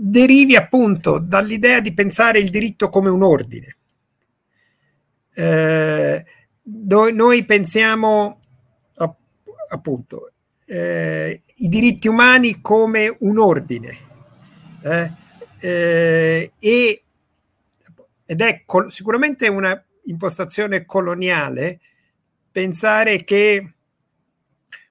derivi 0.00 0.54
appunto 0.54 1.18
dall'idea 1.18 1.80
di 1.80 1.92
pensare 1.92 2.38
il 2.38 2.50
diritto 2.50 2.88
come 2.88 3.10
un 3.10 3.22
ordine. 3.22 3.76
Eh, 5.34 6.24
noi 6.62 7.44
pensiamo 7.44 8.40
appunto 9.70 10.32
eh, 10.64 11.42
i 11.54 11.68
diritti 11.68 12.08
umani 12.08 12.60
come 12.60 13.14
un 13.20 13.38
ordine 13.38 13.98
eh, 14.82 15.12
eh 15.60 16.52
e, 16.58 17.02
ed 18.24 18.40
è 18.40 18.62
col- 18.64 18.90
sicuramente 18.90 19.48
una 19.48 19.82
impostazione 20.04 20.84
coloniale 20.86 21.80
pensare 22.50 23.24
che 23.24 23.72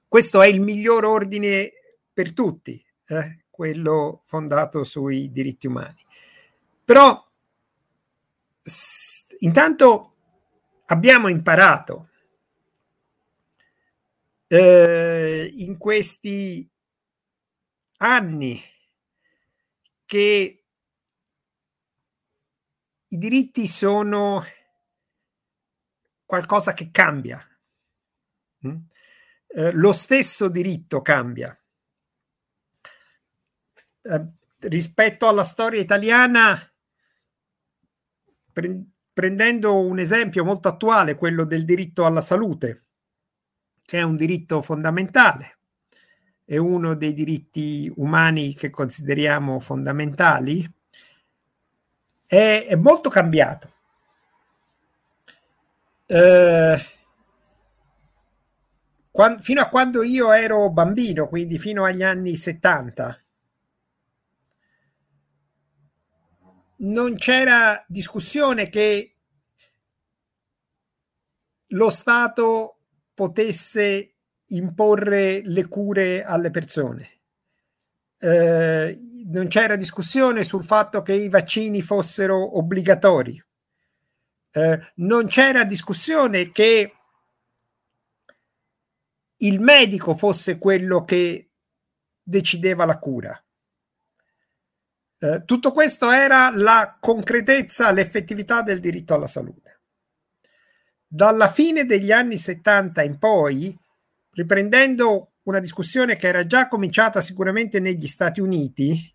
questo 0.06 0.42
è 0.42 0.48
il 0.48 0.60
miglior 0.60 1.04
ordine 1.04 1.72
per 2.12 2.32
tutti. 2.32 2.82
Eh? 3.06 3.37
Quello 3.58 4.22
fondato 4.24 4.84
sui 4.84 5.32
diritti 5.32 5.66
umani. 5.66 6.00
Però 6.84 7.28
intanto 9.40 10.14
abbiamo 10.86 11.26
imparato 11.26 12.10
eh, 14.46 15.52
in 15.56 15.76
questi 15.76 16.70
anni 17.96 18.62
che 20.04 20.64
i 23.08 23.18
diritti 23.18 23.66
sono 23.66 24.44
qualcosa 26.24 26.74
che 26.74 26.92
cambia. 26.92 27.44
Mm? 28.68 28.76
Eh, 29.48 29.72
lo 29.72 29.90
stesso 29.90 30.48
diritto 30.48 31.02
cambia. 31.02 31.57
Eh, 34.02 34.26
rispetto 34.60 35.28
alla 35.28 35.44
storia 35.44 35.80
italiana, 35.80 36.60
pre- 38.52 38.84
prendendo 39.12 39.80
un 39.80 39.98
esempio 39.98 40.44
molto 40.44 40.68
attuale, 40.68 41.14
quello 41.14 41.44
del 41.44 41.64
diritto 41.64 42.06
alla 42.06 42.20
salute, 42.20 42.84
che 43.82 43.98
è 43.98 44.02
un 44.02 44.16
diritto 44.16 44.62
fondamentale, 44.62 45.58
è 46.44 46.56
uno 46.56 46.94
dei 46.94 47.12
diritti 47.12 47.92
umani 47.96 48.54
che 48.54 48.70
consideriamo 48.70 49.60
fondamentali, 49.60 50.68
è, 52.26 52.66
è 52.68 52.74
molto 52.76 53.08
cambiato. 53.08 53.72
Eh, 56.06 56.82
quando, 59.10 59.42
fino 59.42 59.60
a 59.60 59.68
quando 59.68 60.02
io 60.02 60.32
ero 60.32 60.70
bambino, 60.70 61.26
quindi 61.28 61.58
fino 61.58 61.84
agli 61.84 62.02
anni 62.02 62.36
70, 62.36 63.24
non 66.78 67.14
c'era 67.16 67.82
discussione 67.88 68.68
che 68.68 69.14
lo 71.72 71.90
Stato 71.90 72.78
potesse 73.14 74.14
imporre 74.46 75.42
le 75.44 75.66
cure 75.66 76.24
alle 76.24 76.50
persone. 76.50 77.20
Eh, 78.18 78.98
non 79.26 79.48
c'era 79.48 79.76
discussione 79.76 80.42
sul 80.44 80.64
fatto 80.64 81.02
che 81.02 81.12
i 81.12 81.28
vaccini 81.28 81.82
fossero 81.82 82.56
obbligatori. 82.56 83.42
Eh, 84.50 84.92
non 84.96 85.26
c'era 85.26 85.64
discussione 85.64 86.50
che 86.50 86.92
il 89.40 89.60
medico 89.60 90.16
fosse 90.16 90.58
quello 90.58 91.04
che 91.04 91.50
decideva 92.22 92.84
la 92.84 92.98
cura. 92.98 93.42
Eh, 95.20 95.42
tutto 95.44 95.72
questo 95.72 96.10
era 96.10 96.50
la 96.54 96.96
concretezza, 97.00 97.90
l'effettività 97.90 98.62
del 98.62 98.78
diritto 98.78 99.14
alla 99.14 99.26
salute. 99.26 99.80
Dalla 101.06 101.50
fine 101.50 101.84
degli 101.84 102.12
anni 102.12 102.36
70 102.36 103.02
in 103.02 103.18
poi, 103.18 103.76
riprendendo 104.32 105.32
una 105.44 105.58
discussione 105.58 106.16
che 106.16 106.28
era 106.28 106.46
già 106.46 106.68
cominciata 106.68 107.20
sicuramente 107.20 107.80
negli 107.80 108.06
Stati 108.06 108.40
Uniti, 108.40 109.12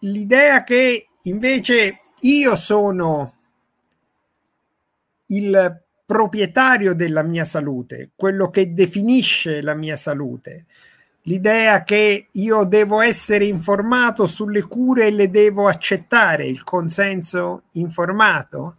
l'idea 0.00 0.62
che 0.62 1.08
invece 1.22 2.00
io 2.20 2.54
sono 2.54 3.34
il 5.26 5.82
proprietario 6.06 6.94
della 6.94 7.22
mia 7.22 7.44
salute, 7.44 8.12
quello 8.14 8.50
che 8.50 8.72
definisce 8.72 9.60
la 9.62 9.74
mia 9.74 9.96
salute, 9.96 10.66
l'idea 11.28 11.82
che 11.82 12.28
io 12.32 12.64
devo 12.64 13.02
essere 13.02 13.44
informato 13.44 14.26
sulle 14.26 14.62
cure 14.62 15.06
e 15.06 15.10
le 15.10 15.30
devo 15.30 15.68
accettare, 15.68 16.46
il 16.46 16.64
consenso 16.64 17.64
informato. 17.72 18.76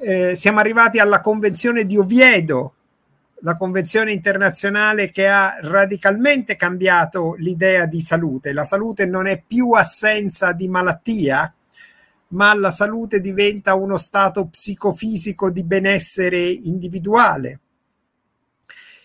Eh, 0.00 0.36
siamo 0.36 0.60
arrivati 0.60 1.00
alla 1.00 1.20
Convenzione 1.20 1.84
di 1.84 1.96
Oviedo, 1.96 2.74
la 3.42 3.56
convenzione 3.56 4.12
internazionale 4.12 5.10
che 5.10 5.26
ha 5.26 5.56
radicalmente 5.60 6.54
cambiato 6.54 7.34
l'idea 7.38 7.86
di 7.86 8.00
salute. 8.00 8.52
La 8.52 8.64
salute 8.64 9.04
non 9.04 9.26
è 9.26 9.42
più 9.44 9.72
assenza 9.72 10.52
di 10.52 10.68
malattia, 10.68 11.52
ma 12.28 12.54
la 12.54 12.70
salute 12.70 13.20
diventa 13.20 13.74
uno 13.74 13.96
stato 13.96 14.46
psicofisico 14.46 15.50
di 15.50 15.64
benessere 15.64 16.38
individuale 16.38 17.60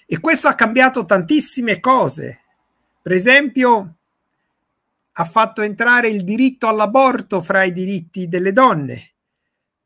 e 0.05 0.19
questo 0.19 0.47
ha 0.47 0.53
cambiato 0.53 1.05
tantissime 1.05 1.79
cose. 1.79 2.41
Per 3.01 3.11
esempio, 3.11 3.95
ha 5.17 5.25
fatto 5.25 5.61
entrare 5.61 6.09
il 6.09 6.23
diritto 6.23 6.67
all'aborto 6.67 7.41
fra 7.41 7.63
i 7.63 7.71
diritti 7.71 8.27
delle 8.27 8.51
donne, 8.51 9.13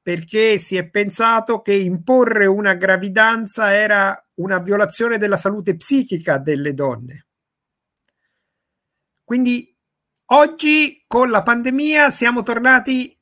perché 0.01 0.57
si 0.57 0.75
è 0.75 0.87
pensato 0.87 1.61
che 1.61 1.73
imporre 1.73 2.45
una 2.45 2.73
gravidanza 2.73 3.73
era 3.73 4.21
una 4.35 4.57
violazione 4.59 5.17
della 5.17 5.37
salute 5.37 5.75
psichica 5.75 6.37
delle 6.37 6.73
donne. 6.73 7.25
Quindi 9.23 9.75
oggi 10.27 11.03
con 11.05 11.29
la 11.29 11.43
pandemia 11.43 12.09
siamo 12.09 12.41
tornati 12.41 13.15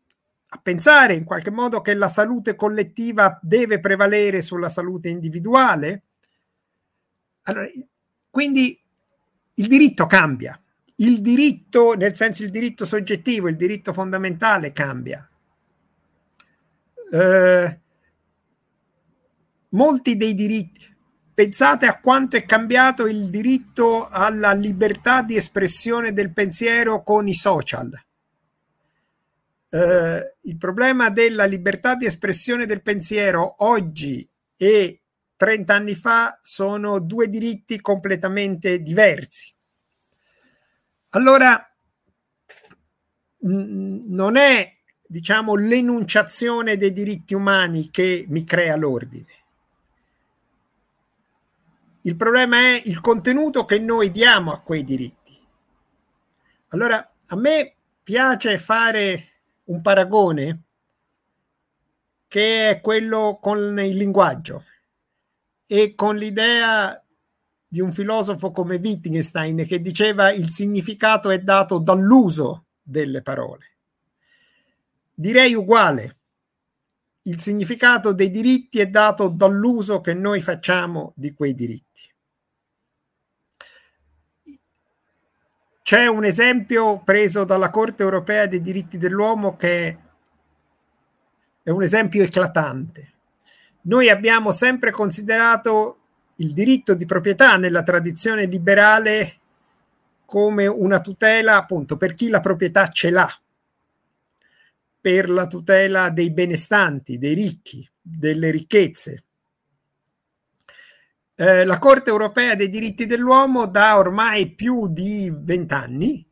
a 0.50 0.60
pensare 0.62 1.16
in 1.16 1.26
qualche 1.26 1.52
modo 1.52 1.82
che 1.82 1.94
la 1.94 2.08
salute 2.08 2.56
collettiva 2.56 3.38
deve 3.42 3.82
prevalere 3.82 4.42
sulla 4.42 4.70
salute 4.70 5.10
individuale 5.10 6.07
allora, 7.48 7.68
quindi 8.30 8.80
il 9.56 9.68
diritto 9.68 10.06
cambia, 10.06 10.60
il 10.96 11.22
diritto, 11.22 11.94
nel 11.94 12.16
senso 12.16 12.44
il 12.44 12.50
diritto 12.50 12.86
soggettivo, 12.86 13.48
il 13.48 13.56
diritto 13.56 13.94
fondamentale 13.94 14.74
cambia. 14.74 15.28
Eh, 17.10 17.80
molti 19.70 20.18
dei 20.18 20.34
diritti, 20.34 20.96
pensate 21.34 21.86
a 21.86 22.00
quanto 22.00 22.36
è 22.36 22.46
cambiato 22.46 23.08
il 23.08 23.30
diritto 23.30 24.08
alla 24.10 24.52
libertà 24.52 25.22
di 25.22 25.38
espressione 25.38 26.12
del 26.12 26.34
pensiero 26.34 27.02
con 27.02 27.30
i 27.30 27.34
social. 27.34 27.92
Eh, 29.70 30.36
il 30.42 30.58
problema 30.58 31.10
della 31.10 31.46
libertà 31.46 31.96
di 31.96 32.06
espressione 32.06 32.66
del 32.66 32.82
pensiero 32.82 33.56
oggi 33.60 34.28
e 34.58 35.02
30 35.38 35.74
anni 35.74 35.94
fa 35.94 36.40
sono 36.42 37.00
due 37.00 37.30
diritti 37.30 37.80
completamente 37.80 38.82
diversi. 38.82 39.54
Allora, 41.10 41.64
non 43.40 44.36
è 44.36 44.76
diciamo 45.06 45.56
l'enunciazione 45.56 46.76
dei 46.76 46.92
diritti 46.92 47.34
umani 47.34 47.90
che 47.92 48.26
mi 48.28 48.44
crea 48.44 48.76
l'ordine. 48.76 49.36
il 52.02 52.16
problema 52.16 52.58
è 52.58 52.82
il 52.86 53.02
contenuto 53.02 53.66
che 53.66 53.80
noi 53.80 54.12
diamo 54.12 54.54
a 54.54 54.62
quei 54.62 54.86
diritti. 54.86 55.38
Allora, 56.70 57.14
a 57.28 57.36
me 57.36 57.76
piace 58.02 58.58
fare 58.58 59.32
un 59.66 59.82
paragone 59.82 60.62
che 62.28 62.70
è 62.70 62.82
quello 62.82 63.40
con 63.42 63.78
il 63.80 63.98
linguaggio 63.98 64.64
e 65.68 65.94
con 65.94 66.16
l'idea 66.16 67.00
di 67.68 67.82
un 67.82 67.92
filosofo 67.92 68.52
come 68.52 68.78
Wittgenstein 68.78 69.66
che 69.68 69.82
diceva 69.82 70.32
il 70.32 70.50
significato 70.50 71.30
è 71.30 71.40
dato 71.40 71.78
dall'uso 71.80 72.66
delle 72.82 73.22
parole. 73.22 73.66
Direi 75.14 75.54
uguale. 75.54 76.16
Il 77.24 77.42
significato 77.42 78.14
dei 78.14 78.30
diritti 78.30 78.80
è 78.80 78.88
dato 78.88 79.28
dall'uso 79.28 80.00
che 80.00 80.14
noi 80.14 80.40
facciamo 80.40 81.12
di 81.14 81.34
quei 81.34 81.54
diritti. 81.54 81.86
C'è 85.82 86.08
un 86.08 86.24
esempio 86.24 87.02
preso 87.04 87.44
dalla 87.44 87.70
Corte 87.70 88.04
europea 88.04 88.46
dei 88.46 88.62
diritti 88.62 88.98
dell'uomo 88.98 89.58
che 89.58 89.98
è 91.64 91.70
un 91.70 91.84
esempio 91.84 92.24
eclatante. 92.24 93.14
Noi 93.88 94.10
abbiamo 94.10 94.52
sempre 94.52 94.92
considerato 94.92 96.00
il 96.38 96.52
diritto 96.52 96.94
di 96.94 97.06
proprietà 97.06 97.56
nella 97.56 97.84
tradizione 97.84 98.46
liberale 98.46 99.40
come 100.26 100.68
una 100.68 101.00
tutela 101.00 101.56
appunto 101.56 101.96
per 101.96 102.14
chi 102.14 102.28
la 102.28 102.42
proprietà 102.42 102.90
ce 102.90 103.10
l'ha, 103.10 103.30
per 105.00 105.30
la 105.30 105.48
tutela 105.48 106.10
dei 106.10 106.32
benestanti, 106.32 107.18
dei 107.18 107.34
ricchi, 107.34 107.90
delle 108.02 108.52
ricchezze. 108.52 109.24
Eh, 111.36 111.64
la 111.64 111.80
Corte 111.80 112.10
europea 112.10 112.56
dei 112.56 112.68
diritti 112.68 113.06
dell'uomo 113.06 113.68
da 113.68 113.98
ormai 113.98 114.54
più 114.54 114.90
di 114.90 115.32
vent'anni 115.34 116.30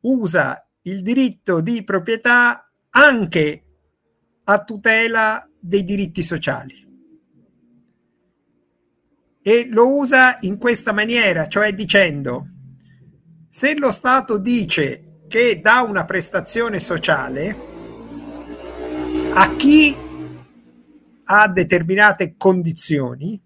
usa 0.00 0.66
il 0.82 1.02
diritto 1.02 1.60
di 1.60 1.84
proprietà 1.84 2.70
anche 2.88 3.64
a 4.44 4.64
tutela 4.64 5.42
dei 5.68 5.84
diritti 5.84 6.22
sociali. 6.22 6.86
E 9.42 9.68
lo 9.70 9.96
usa 9.96 10.38
in 10.40 10.56
questa 10.56 10.92
maniera, 10.92 11.46
cioè 11.46 11.74
dicendo 11.74 12.48
se 13.50 13.76
lo 13.76 13.90
Stato 13.90 14.38
dice 14.38 15.24
che 15.28 15.60
dà 15.60 15.82
una 15.82 16.04
prestazione 16.04 16.78
sociale 16.78 17.56
a 19.32 19.54
chi 19.56 19.94
ha 21.24 21.48
determinate 21.48 22.34
condizioni, 22.36 23.40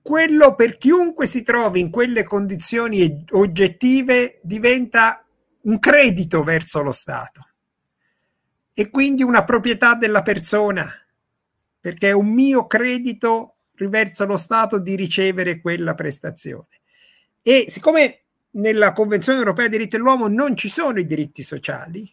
quello 0.00 0.54
per 0.54 0.78
chiunque 0.78 1.26
si 1.26 1.42
trovi 1.42 1.80
in 1.80 1.90
quelle 1.90 2.22
condizioni 2.22 3.24
oggettive 3.30 4.38
diventa 4.42 5.24
un 5.62 5.78
credito 5.80 6.44
verso 6.44 6.80
lo 6.82 6.92
Stato 6.92 7.48
e 8.74 8.90
quindi 8.90 9.22
una 9.22 9.44
proprietà 9.44 9.94
della 9.94 10.22
persona, 10.22 10.92
perché 11.80 12.08
è 12.08 12.12
un 12.12 12.26
mio 12.26 12.66
credito 12.66 13.54
verso 13.76 14.26
lo 14.26 14.36
Stato 14.36 14.78
di 14.78 14.96
ricevere 14.96 15.60
quella 15.60 15.94
prestazione. 15.94 16.66
E 17.40 17.66
siccome 17.68 18.22
nella 18.52 18.92
Convenzione 18.92 19.38
europea 19.38 19.68
dei 19.68 19.78
diritti 19.78 19.96
dell'uomo 19.96 20.26
non 20.26 20.56
ci 20.56 20.68
sono 20.68 20.98
i 20.98 21.06
diritti 21.06 21.42
sociali, 21.42 22.10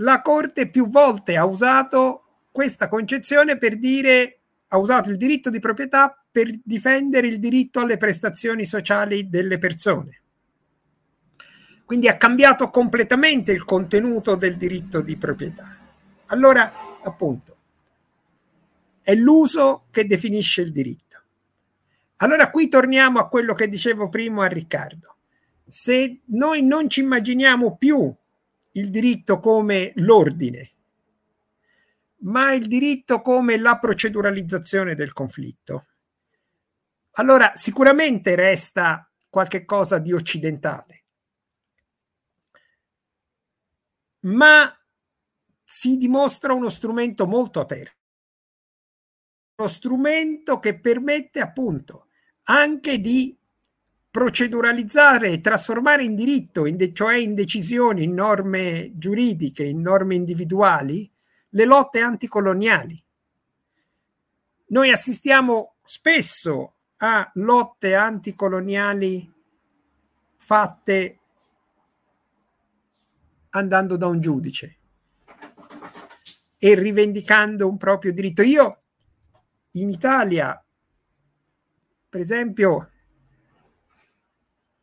la 0.00 0.22
Corte 0.22 0.68
più 0.68 0.88
volte 0.88 1.36
ha 1.36 1.44
usato 1.44 2.24
questa 2.50 2.88
concezione 2.88 3.58
per 3.58 3.78
dire 3.78 4.38
ha 4.68 4.76
usato 4.76 5.08
il 5.08 5.16
diritto 5.16 5.50
di 5.50 5.60
proprietà 5.60 6.22
per 6.30 6.50
difendere 6.62 7.26
il 7.26 7.38
diritto 7.38 7.80
alle 7.80 7.96
prestazioni 7.96 8.64
sociali 8.64 9.28
delle 9.28 9.58
persone. 9.58 10.22
Quindi 11.88 12.06
ha 12.06 12.18
cambiato 12.18 12.68
completamente 12.68 13.50
il 13.50 13.64
contenuto 13.64 14.34
del 14.34 14.58
diritto 14.58 15.00
di 15.00 15.16
proprietà. 15.16 15.74
Allora, 16.26 16.70
appunto, 17.02 17.56
è 19.00 19.14
l'uso 19.14 19.86
che 19.90 20.04
definisce 20.04 20.60
il 20.60 20.70
diritto. 20.70 21.22
Allora 22.16 22.50
qui 22.50 22.68
torniamo 22.68 23.20
a 23.20 23.28
quello 23.30 23.54
che 23.54 23.68
dicevo 23.68 24.10
prima 24.10 24.44
a 24.44 24.48
Riccardo. 24.48 25.16
Se 25.66 26.20
noi 26.26 26.62
non 26.62 26.90
ci 26.90 27.00
immaginiamo 27.00 27.78
più 27.78 28.14
il 28.72 28.90
diritto 28.90 29.40
come 29.40 29.92
l'ordine, 29.94 30.70
ma 32.18 32.52
il 32.52 32.66
diritto 32.66 33.22
come 33.22 33.56
la 33.56 33.78
proceduralizzazione 33.78 34.94
del 34.94 35.14
conflitto, 35.14 35.86
allora 37.12 37.52
sicuramente 37.54 38.34
resta 38.34 39.10
qualche 39.30 39.64
cosa 39.64 39.96
di 39.96 40.12
occidentale. 40.12 40.97
Ma 44.28 44.74
si 45.64 45.96
dimostra 45.96 46.52
uno 46.52 46.68
strumento 46.68 47.26
molto 47.26 47.60
aperto, 47.60 47.96
uno 49.56 49.68
strumento 49.68 50.58
che 50.58 50.78
permette 50.78 51.40
appunto 51.40 52.06
anche 52.44 52.98
di 52.98 53.36
proceduralizzare 54.10 55.28
e 55.30 55.40
trasformare 55.40 56.02
in 56.02 56.14
diritto, 56.14 56.66
in 56.66 56.94
cioè 56.94 57.16
in 57.16 57.34
decisioni, 57.34 58.04
in 58.04 58.14
norme 58.14 58.92
giuridiche, 58.94 59.64
in 59.64 59.80
norme 59.80 60.14
individuali, 60.14 61.10
le 61.50 61.64
lotte 61.64 62.00
anticoloniali. 62.00 63.02
Noi 64.68 64.90
assistiamo 64.90 65.76
spesso 65.84 66.74
a 66.98 67.30
lotte 67.34 67.94
anticoloniali 67.94 69.32
fatte 70.36 71.17
andando 73.50 73.96
da 73.96 74.06
un 74.06 74.20
giudice 74.20 74.78
e 76.58 76.74
rivendicando 76.74 77.68
un 77.68 77.76
proprio 77.76 78.12
diritto. 78.12 78.42
Io 78.42 78.82
in 79.72 79.90
Italia 79.90 80.60
per 82.08 82.20
esempio, 82.20 82.90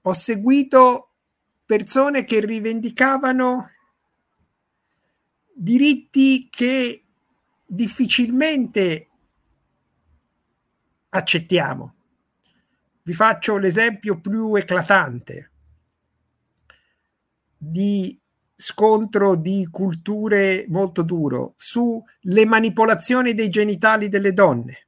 ho 0.02 0.14
seguito 0.14 1.14
persone 1.66 2.24
che 2.24 2.40
rivendicavano 2.40 3.72
diritti 5.52 6.48
che 6.52 7.04
difficilmente 7.66 9.10
accettiamo. 11.10 11.96
Vi 13.02 13.14
faccio 13.14 13.58
l'esempio 13.58 14.20
più 14.20 14.56
eclatante 14.56 15.52
di 17.58 18.20
scontro 18.56 19.36
di 19.36 19.68
culture 19.70 20.66
molto 20.70 21.02
duro 21.02 21.54
sulle 21.58 22.46
manipolazioni 22.46 23.34
dei 23.34 23.50
genitali 23.50 24.08
delle 24.08 24.34
donne 24.34 24.88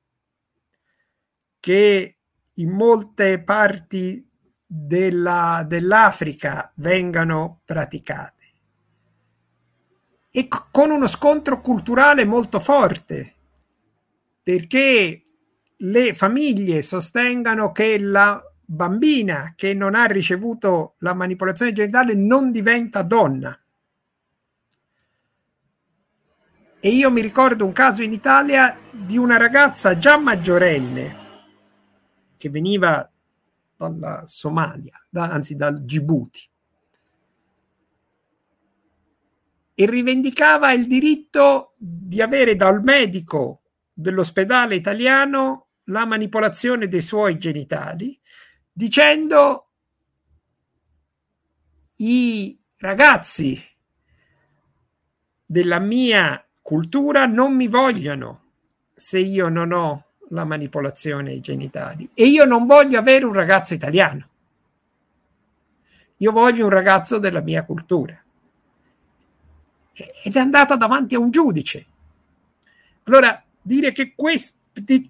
che 1.59 2.17
in 2.53 2.71
molte 2.71 3.43
parti 3.43 4.25
della, 4.65 5.65
dell'Africa 5.67 6.71
vengano 6.75 7.61
praticate. 7.65 8.35
E 10.31 10.47
c- 10.47 10.65
con 10.71 10.91
uno 10.91 11.07
scontro 11.07 11.61
culturale 11.61 12.25
molto 12.25 12.59
forte 12.59 13.33
perché 14.41 15.23
le 15.75 16.13
famiglie 16.13 16.81
sostengano 16.81 17.71
che 17.71 17.99
la 17.99 18.41
bambina 18.69 19.53
che 19.55 19.73
non 19.73 19.95
ha 19.95 20.05
ricevuto 20.05 20.95
la 20.99 21.13
manipolazione 21.13 21.71
genitale 21.71 22.13
non 22.15 22.51
diventa 22.51 23.01
donna. 23.01 23.57
E 26.79 26.89
io 26.89 27.09
mi 27.09 27.21
ricordo 27.21 27.65
un 27.65 27.71
caso 27.71 28.03
in 28.03 28.11
Italia 28.11 28.77
di 28.91 29.17
una 29.17 29.37
ragazza 29.37 29.97
già 29.97 30.17
maggiorenne 30.17 31.25
che 32.35 32.49
veniva 32.49 33.09
dalla 33.77 34.23
Somalia, 34.25 35.01
da, 35.09 35.29
anzi 35.29 35.55
dal 35.55 35.81
Djibouti, 35.81 36.49
e 39.73 39.85
rivendicava 39.85 40.71
il 40.73 40.87
diritto 40.87 41.73
di 41.77 42.21
avere 42.21 42.55
dal 42.55 42.83
medico 42.83 43.61
dell'ospedale 43.93 44.75
italiano 44.75 45.67
la 45.85 46.05
manipolazione 46.05 46.87
dei 46.87 47.01
suoi 47.01 47.37
genitali, 47.37 48.19
dicendo 48.77 49.65
i 51.95 52.55
ragazzi 52.77 53.59
della 55.43 55.79
mia 55.79 56.45
cultura 56.61 57.25
non 57.25 57.55
mi 57.55 57.67
vogliono 57.67 58.43
se 58.93 59.17
io 59.17 59.49
non 59.49 59.71
ho 59.71 60.05
la 60.29 60.45
manipolazione 60.45 61.31
ai 61.31 61.39
genitali. 61.39 62.07
E 62.13 62.27
io 62.27 62.45
non 62.45 62.67
voglio 62.67 62.99
avere 62.99 63.25
un 63.25 63.33
ragazzo 63.33 63.73
italiano. 63.73 64.29
Io 66.17 66.31
voglio 66.31 66.65
un 66.65 66.71
ragazzo 66.71 67.17
della 67.17 67.41
mia 67.41 67.65
cultura. 67.65 68.21
Ed 69.91 70.35
è 70.35 70.39
andata 70.39 70.75
davanti 70.75 71.15
a 71.15 71.19
un 71.19 71.31
giudice. 71.31 71.85
Allora, 73.05 73.43
dire 73.59 73.91
che 73.91 74.13
questo 74.13 74.55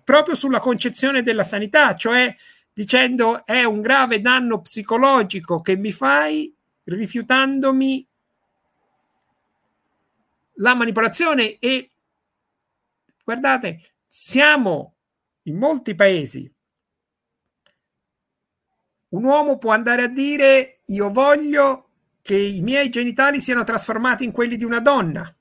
proprio 0.06 0.36
sulla 0.36 0.62
concezione 0.62 1.21
della 1.21 1.43
sanità, 1.43 1.93
cioè 1.95 2.34
dicendo 2.77 3.43
è 3.43 3.63
un 3.63 3.81
grave 3.81 4.21
danno 4.21 4.61
psicologico 4.61 5.61
che 5.61 5.75
mi 5.75 5.91
fai 5.91 6.55
rifiutandomi 6.83 8.07
la 10.57 10.75
manipolazione 10.75 11.57
e 11.57 11.89
guardate, 13.23 13.93
siamo 14.05 14.93
in 15.43 15.57
molti 15.57 15.95
paesi. 15.95 16.53
Un 19.09 19.23
uomo 19.23 19.57
può 19.57 19.71
andare 19.71 20.03
a 20.03 20.07
dire 20.07 20.81
io 20.85 21.09
voglio 21.09 21.89
che 22.21 22.37
i 22.37 22.61
miei 22.61 22.89
genitali 22.89 23.41
siano 23.41 23.63
trasformati 23.63 24.23
in 24.23 24.31
quelli 24.31 24.55
di 24.55 24.63
una 24.63 24.81
donna 24.81 25.35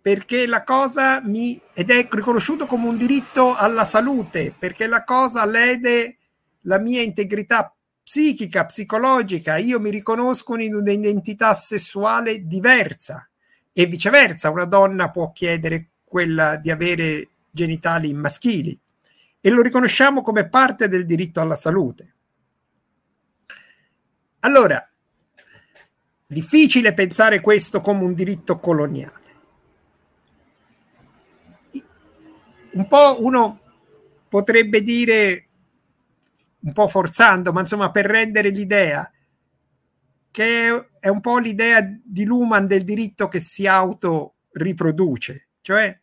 perché 0.00 0.46
la 0.46 0.62
cosa 0.64 1.20
mi 1.22 1.60
ed 1.74 1.90
è 1.90 2.08
riconosciuto 2.10 2.66
come 2.66 2.86
un 2.86 2.96
diritto 2.96 3.54
alla 3.54 3.84
salute 3.84 4.54
perché 4.58 4.86
la 4.86 5.04
cosa 5.04 5.44
lede 5.44 6.16
la 6.62 6.78
mia 6.78 7.02
integrità 7.02 7.74
psichica, 8.02 8.66
psicologica, 8.66 9.56
io 9.56 9.78
mi 9.78 9.90
riconosco 9.90 10.56
in 10.56 10.74
un'identità 10.74 11.54
sessuale 11.54 12.46
diversa 12.46 13.28
e 13.72 13.86
viceversa, 13.86 14.50
una 14.50 14.64
donna 14.64 15.10
può 15.10 15.30
chiedere 15.32 15.90
quella 16.02 16.56
di 16.56 16.70
avere 16.70 17.28
genitali 17.50 18.12
maschili 18.12 18.78
e 19.40 19.50
lo 19.50 19.62
riconosciamo 19.62 20.22
come 20.22 20.48
parte 20.48 20.88
del 20.88 21.06
diritto 21.06 21.40
alla 21.40 21.54
salute. 21.54 22.14
Allora, 24.40 24.84
difficile 26.26 26.94
pensare 26.94 27.40
questo 27.40 27.80
come 27.80 28.02
un 28.02 28.14
diritto 28.14 28.58
coloniale. 28.58 29.19
Un 32.72 32.86
po' 32.86 33.22
uno 33.22 33.60
potrebbe 34.28 34.82
dire, 34.82 35.48
un 36.60 36.72
po' 36.72 36.86
forzando, 36.86 37.52
ma 37.52 37.60
insomma 37.60 37.90
per 37.90 38.06
rendere 38.06 38.50
l'idea, 38.50 39.10
che 40.30 40.88
è 41.00 41.08
un 41.08 41.20
po' 41.20 41.38
l'idea 41.38 41.80
di 42.02 42.24
Luhmann 42.24 42.66
del 42.66 42.84
diritto 42.84 43.28
che 43.28 43.40
si 43.40 43.66
autoriproduce, 43.66 45.48
cioè 45.60 45.98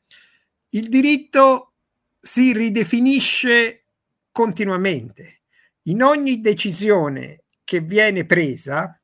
il 0.70 0.90
diritto 0.90 1.74
si 2.20 2.52
ridefinisce 2.52 3.86
continuamente. 4.32 5.42
In 5.84 6.04
ogni 6.04 6.42
decisione 6.42 7.44
che 7.64 7.80
viene 7.80 8.26
presa, 8.26 9.00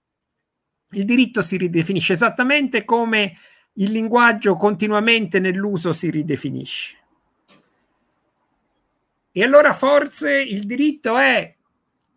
il 0.89 1.05
diritto 1.05 1.41
si 1.41 1.55
ridefinisce 1.57 2.13
esattamente 2.13 2.83
come 2.83 3.37
il 3.75 3.91
linguaggio 3.91 4.55
continuamente 4.55 5.39
nell'uso 5.39 5.93
si 5.93 6.09
ridefinisce. 6.09 6.97
E 9.35 9.43
allora 9.43 9.73
forse 9.73 10.39
il 10.39 10.63
diritto 10.65 11.17
è 11.17 11.57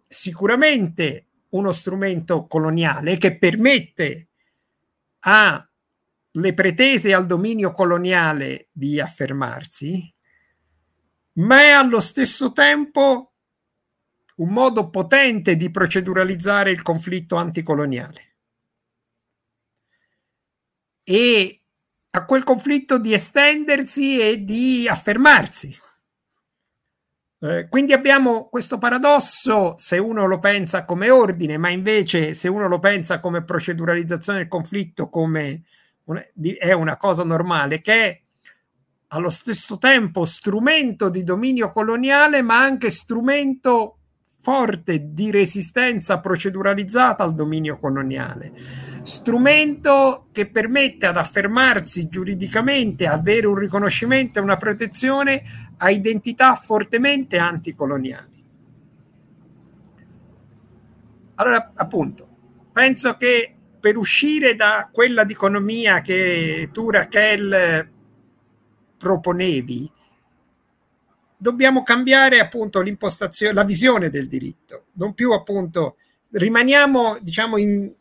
sicuramente 0.07 1.29
uno 1.51 1.73
strumento 1.73 2.47
coloniale 2.47 3.17
che 3.17 3.39
permette 3.39 4.29
alle 5.21 6.53
pretese 6.53 7.15
al 7.15 7.25
dominio 7.25 7.73
coloniale 7.73 8.69
di 8.71 9.01
affermarsi, 9.01 10.15
ma 11.39 11.63
è 11.63 11.71
allo 11.71 12.01
stesso 12.01 12.53
tempo 12.53 13.33
un 14.37 14.51
modo 14.51 14.91
potente 14.91 15.57
di 15.57 15.71
proceduralizzare 15.71 16.71
il 16.71 16.83
conflitto 16.83 17.37
anticoloniale 17.37 18.37
e 21.03 21.63
a 22.11 22.25
quel 22.27 22.45
conflitto 22.45 22.99
di 22.99 23.15
estendersi 23.15 24.21
e 24.21 24.45
di 24.45 24.87
affermarsi. 24.87 25.85
Eh, 27.47 27.69
quindi 27.69 27.93
abbiamo 27.93 28.49
questo 28.49 28.77
paradosso 28.77 29.75
se 29.77 29.99
uno 29.99 30.27
lo 30.27 30.41
pensa 30.41 30.85
come 30.85 31.11
ordine, 31.11 31.57
ma 31.59 31.71
invece 31.71 32.35
se 32.35 32.49
uno 32.49 32.67
lo 32.67 32.81
pensa 32.81 33.21
come 33.21 33.45
proceduralizzazione 33.45 34.39
del 34.39 34.49
conflitto, 34.49 35.09
come 35.09 35.63
una, 36.05 36.25
è 36.59 36.73
una 36.73 36.97
cosa 36.97 37.23
normale, 37.23 37.81
che 37.81 37.93
è 37.93 38.21
allo 39.09 39.31
stesso 39.31 39.79
tempo 39.79 40.25
strumento 40.25 41.09
di 41.09 41.23
dominio 41.23 41.71
coloniale, 41.71 42.43
ma 42.43 42.61
anche 42.61 42.91
strumento 42.91 43.99
forte 44.41 45.13
di 45.13 45.31
resistenza 45.31 46.21
proceduralizzata 46.21 47.23
al 47.23 47.35
dominio 47.35 47.79
coloniale. 47.79 48.53
Strumento 49.03 50.29
che 50.33 50.49
permette 50.49 51.07
ad 51.07 51.17
affermarsi 51.17 52.09
giuridicamente, 52.09 53.07
avere 53.07 53.47
un 53.47 53.57
riconoscimento 53.57 54.39
e 54.39 54.43
una 54.43 54.57
protezione 54.57 55.66
a 55.79 55.91
identità 55.91 56.55
fortemente 56.55 57.39
anticoloniali. 57.39 58.35
Allora, 61.35 61.73
appunto, 61.75 62.29
penso 62.73 63.17
che 63.17 63.55
per 63.79 63.97
uscire 63.97 64.55
da 64.55 64.89
quella 64.91 65.25
diconomia 65.25 66.01
che 66.01 66.71
tu, 66.73 66.91
Raquel, 66.91 67.91
proponevi, 68.97 69.93
dobbiamo 71.37 71.83
cambiare 71.83 72.41
appunto 72.41 72.81
l'impostazione, 72.81 73.53
la 73.53 73.65
visione 73.65 74.09
del 74.09 74.27
diritto, 74.27 74.87
non 74.95 75.13
più 75.13 75.33
appunto 75.33 75.97
rimaniamo 76.33 77.19
diciamo 77.21 77.59
in, 77.59 77.93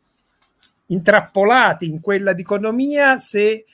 intrappolati 0.87 1.87
in 1.87 1.99
quella 1.99 2.33
diconomia 2.33 3.17
se 3.17 3.65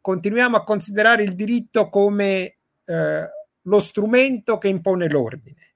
continuiamo 0.00 0.56
a 0.56 0.64
considerare 0.64 1.22
il 1.22 1.34
diritto 1.34 1.88
come 1.88 2.55
eh, 2.86 3.28
lo 3.62 3.80
strumento 3.80 4.58
che 4.58 4.68
impone 4.68 5.08
l'ordine. 5.08 5.74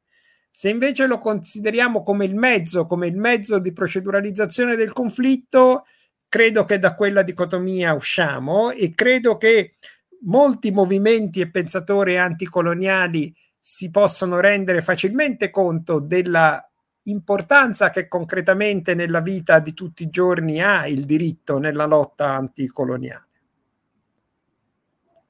Se 0.51 0.69
invece 0.69 1.07
lo 1.07 1.19
consideriamo 1.19 2.03
come 2.03 2.25
il 2.25 2.35
mezzo, 2.35 2.87
come 2.87 3.07
il 3.07 3.17
mezzo 3.17 3.59
di 3.59 3.73
proceduralizzazione 3.73 4.77
del 4.77 4.93
conflitto, 4.93 5.87
credo 6.29 6.65
che 6.65 6.79
da 6.79 6.95
quella 6.95 7.23
dicotomia 7.23 7.93
usciamo 7.95 8.71
e 8.71 8.95
credo 8.95 9.37
che 9.37 9.77
molti 10.23 10.71
movimenti 10.71 11.41
e 11.41 11.51
pensatori 11.51 12.19
anticoloniali 12.19 13.35
si 13.59 13.91
possono 13.91 14.41
rendere 14.41 14.83
facilmente 14.83 15.51
conto 15.51 15.99
della 15.99 16.63
importanza 17.05 17.91
che 17.91 18.09
concretamente 18.09 18.95
nella 18.95 19.21
vita 19.21 19.59
di 19.59 19.73
tutti 19.73 20.03
i 20.05 20.11
giorni 20.11 20.63
ha 20.63 20.87
il 20.87 21.05
diritto 21.05 21.59
nella 21.59 21.85
lotta 21.85 22.35
anticoloniale. 22.35 23.29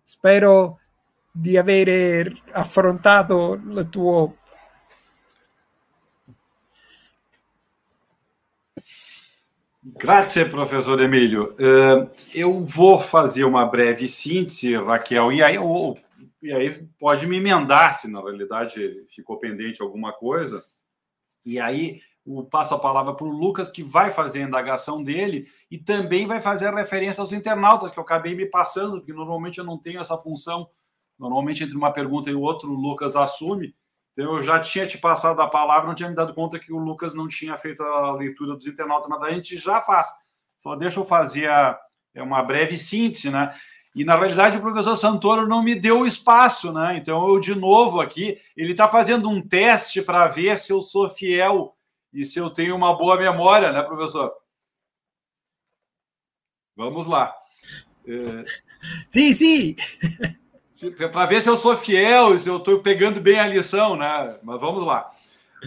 Spero 0.02 0.79
di 1.32 1.56
avere 1.56 2.40
affrontato 2.52 3.54
il 3.54 3.88
tuo 3.90 4.36
Grazie, 9.82 10.44
professor 10.44 11.00
Emílio. 11.00 11.54
Uh, 11.58 12.10
eu 12.34 12.64
vou 12.66 13.00
fazer 13.00 13.44
uma 13.44 13.64
breve 13.64 14.08
síntese, 14.08 14.76
Raquel, 14.76 15.32
e 15.32 15.42
aí, 15.42 15.56
e 16.42 16.52
aí 16.52 16.86
pode 16.98 17.26
me 17.26 17.38
emendar 17.38 17.98
se 17.98 18.06
na 18.06 18.20
realidade 18.20 19.04
ficou 19.08 19.38
pendente 19.38 19.82
alguma 19.82 20.12
coisa. 20.12 20.62
E 21.44 21.58
aí 21.58 22.02
o 22.24 22.44
passo 22.44 22.74
a 22.74 22.78
palavra 22.78 23.14
para 23.14 23.26
o 23.26 23.30
Lucas, 23.30 23.70
que 23.70 23.82
vai 23.82 24.10
fazer 24.10 24.42
a 24.42 24.46
indagação 24.46 25.02
dele 25.02 25.48
e 25.70 25.78
também 25.78 26.26
vai 26.26 26.40
fazer 26.40 26.66
a 26.66 26.76
referência 26.76 27.22
aos 27.22 27.32
internautas, 27.32 27.90
que 27.90 27.98
eu 27.98 28.02
acabei 28.02 28.34
me 28.34 28.46
passando, 28.46 28.98
porque 28.98 29.12
normalmente 29.12 29.58
eu 29.58 29.64
não 29.64 29.78
tenho 29.78 30.00
essa 30.00 30.18
função. 30.18 30.68
Normalmente, 31.20 31.62
entre 31.62 31.76
uma 31.76 31.92
pergunta 31.92 32.30
e 32.30 32.34
outra, 32.34 32.66
o 32.66 32.72
Lucas 32.72 33.14
assume. 33.14 33.74
Então, 34.14 34.36
eu 34.36 34.40
já 34.40 34.58
tinha 34.58 34.86
te 34.86 34.96
passado 34.96 35.38
a 35.42 35.46
palavra, 35.46 35.86
não 35.86 35.94
tinha 35.94 36.08
me 36.08 36.14
dado 36.14 36.32
conta 36.34 36.58
que 36.58 36.72
o 36.72 36.78
Lucas 36.78 37.14
não 37.14 37.28
tinha 37.28 37.58
feito 37.58 37.82
a 37.82 38.14
leitura 38.14 38.56
dos 38.56 38.66
internautas, 38.66 39.08
mas 39.08 39.22
a 39.22 39.30
gente 39.30 39.58
já 39.58 39.82
faz. 39.82 40.08
Só 40.58 40.74
deixa 40.74 40.98
eu 40.98 41.04
fazer 41.04 41.48
a, 41.50 41.78
é 42.14 42.22
uma 42.22 42.42
breve 42.42 42.78
síntese, 42.78 43.28
né? 43.28 43.54
E 43.94 44.02
na 44.04 44.16
realidade 44.16 44.56
o 44.56 44.62
professor 44.62 44.96
Santoro 44.96 45.46
não 45.46 45.62
me 45.62 45.74
deu 45.74 46.06
espaço, 46.06 46.72
né? 46.72 46.96
Então 46.96 47.28
eu 47.28 47.38
de 47.38 47.54
novo 47.54 48.00
aqui, 48.00 48.38
ele 48.56 48.72
está 48.72 48.88
fazendo 48.88 49.28
um 49.28 49.46
teste 49.46 50.00
para 50.00 50.26
ver 50.26 50.58
se 50.58 50.72
eu 50.72 50.80
sou 50.80 51.08
fiel 51.08 51.76
e 52.12 52.24
se 52.24 52.38
eu 52.38 52.48
tenho 52.50 52.74
uma 52.74 52.96
boa 52.96 53.18
memória, 53.18 53.72
né, 53.72 53.82
professor? 53.82 54.32
Vamos 56.76 57.06
lá. 57.06 57.34
É... 58.06 58.42
Sim, 59.10 59.32
sim. 59.32 59.74
Para 61.12 61.26
ver 61.26 61.42
se 61.42 61.48
eu 61.48 61.56
sou 61.56 61.76
fiel, 61.76 62.38
se 62.38 62.48
eu 62.48 62.56
estou 62.56 62.80
pegando 62.80 63.20
bem 63.20 63.38
a 63.38 63.46
lição, 63.46 63.96
né? 63.96 64.38
Mas 64.42 64.60
vamos 64.60 64.84
lá. 64.84 65.10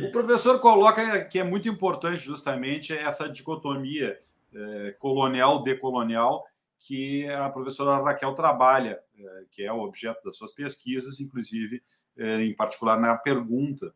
O 0.01 0.11
professor 0.11 0.59
coloca 0.59 1.23
que 1.25 1.37
é 1.37 1.43
muito 1.43 1.69
importante 1.69 2.23
justamente 2.23 2.93
essa 2.93 3.29
dicotomia 3.29 4.19
é, 4.53 4.95
colonial-decolonial 4.99 6.43
que 6.79 7.27
a 7.29 7.49
professora 7.49 8.03
Raquel 8.03 8.33
trabalha, 8.33 8.99
é, 9.17 9.43
que 9.51 9.63
é 9.63 9.71
o 9.71 9.81
objeto 9.81 10.23
das 10.23 10.35
suas 10.35 10.51
pesquisas, 10.51 11.19
inclusive, 11.19 11.81
é, 12.17 12.41
em 12.41 12.55
particular 12.55 12.99
na 12.99 13.15
pergunta. 13.15 13.93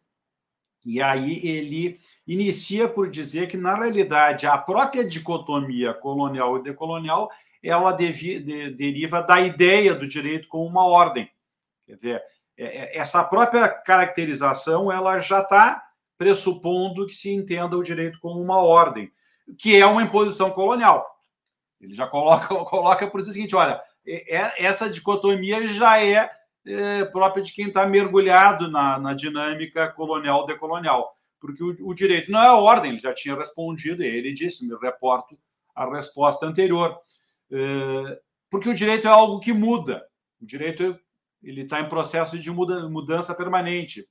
E 0.86 1.02
aí 1.02 1.46
ele 1.46 2.00
inicia 2.26 2.88
por 2.88 3.10
dizer 3.10 3.48
que, 3.48 3.58
na 3.58 3.76
realidade, 3.76 4.48
a 4.48 4.58
própria 4.58 5.04
dicotomia 5.04 5.94
colonial 5.94 6.58
e 6.58 6.64
decolonial 6.64 7.30
ela 7.64 7.92
deriva 7.92 9.22
da 9.22 9.42
ideia 9.42 9.94
do 9.94 10.08
direito 10.08 10.48
como 10.48 10.66
uma 10.66 10.86
ordem. 10.86 11.30
Quer 11.86 11.96
dizer, 11.96 12.24
é, 12.58 12.66
é, 12.66 12.98
essa 12.98 13.24
própria 13.24 13.70
caracterização 13.70 14.92
ela 14.92 15.20
já 15.20 15.42
está 15.42 15.84
pressupondo 16.18 17.06
que 17.06 17.14
se 17.14 17.32
entenda 17.32 17.78
o 17.78 17.84
direito 17.84 18.20
como 18.20 18.42
uma 18.42 18.58
ordem, 18.58 19.12
que 19.58 19.76
é 19.76 19.86
uma 19.86 20.02
imposição 20.02 20.50
colonial. 20.50 21.06
Ele 21.80 21.94
já 21.94 22.08
coloca, 22.08 22.48
coloca 22.66 23.08
por 23.08 23.22
o 23.22 23.26
seguinte: 23.26 23.56
olha, 23.56 23.82
essa 24.58 24.90
dicotomia 24.90 25.68
já 25.68 26.04
é, 26.04 26.30
é 26.66 27.06
própria 27.06 27.44
de 27.44 27.54
quem 27.54 27.68
está 27.68 27.86
mergulhado 27.86 28.70
na, 28.72 28.98
na, 28.98 29.14
dinâmica 29.14 29.90
colonial-decolonial, 29.90 31.14
porque 31.40 31.64
o, 31.64 31.90
o, 31.90 31.94
direito 31.94 32.32
não 32.32 32.42
é 32.42 32.52
ordem, 32.52 32.92
ele 32.92 33.00
já 33.00 33.14
tinha 33.14 33.36
respondido, 33.36 34.02
ele 34.04 34.34
disse, 34.34 34.68
me 34.68 34.76
reporto 34.82 35.38
a 35.76 35.86
resposta 35.94 36.46
anterior, 36.46 36.98
é, 36.98 36.98
porque 38.50 38.70
o 38.70 38.76
direito 38.76 39.08
é 39.08 39.12
algo 39.12 39.40
que 39.40 39.54
muda, 39.54 40.06
o 40.42 40.46
direito 40.46 41.00
ele 41.42 41.62
está 41.62 41.80
em 41.80 41.90
processo 41.90 42.38
de 42.38 42.52
muda, 42.52 42.90
mudança 42.90 43.34
permanente. 43.34 44.06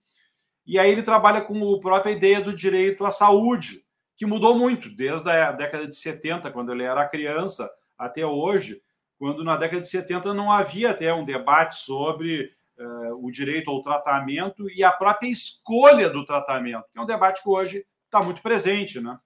E 0.66 0.79
aí 0.79 0.90
ele 0.90 1.03
trabalha 1.03 1.40
com 1.40 1.75
a 1.75 1.81
própria 1.81 2.11
ideia 2.11 2.40
do 2.40 2.53
direito 2.53 3.05
à 3.05 3.11
saúde, 3.11 3.85
que 4.16 4.27
mudou 4.27 4.59
muito 4.59 4.88
desde 4.88 5.29
a 5.31 5.53
década 5.53 5.87
de 5.87 5.96
70, 5.96 6.51
quando 6.51 6.72
ele 6.72 6.83
era 6.83 7.09
criança, 7.09 7.70
até 7.96 8.25
hoje, 8.25 8.83
quando 9.18 9.44
na 9.44 9.57
década 9.57 9.83
de 9.83 9.88
70 9.88 10.35
não 10.35 10.51
havia 10.51 10.90
até 10.90 11.12
um 11.12 11.25
debate 11.25 11.77
sobre 11.77 12.51
uh, 12.79 13.27
o 13.27 13.31
direito 13.31 13.70
ao 13.70 13.83
tratamento 13.83 14.70
e 14.70 14.83
a 14.83 14.92
própria 14.92 15.29
escolha 15.29 16.11
do 16.11 16.25
tratamento, 16.25 16.85
que 16.92 16.99
é 16.99 17.03
um 17.03 17.07
debate 17.07 17.42
que 17.42 17.49
hoje 17.49 17.87
está 18.05 18.22
muito 18.22 18.42
presente. 18.42 19.01
Né? 19.01 19.18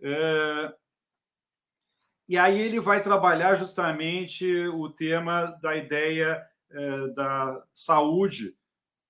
Uh, 0.00 0.72
e 2.28 2.36
aí 2.36 2.60
ele 2.60 2.78
vai 2.78 3.02
trabalhar 3.02 3.54
justamente 3.54 4.46
o 4.68 4.88
tema 4.90 5.46
da 5.62 5.76
ideia 5.76 6.42
uh, 6.70 7.14
da 7.14 7.62
saúde 7.74 8.54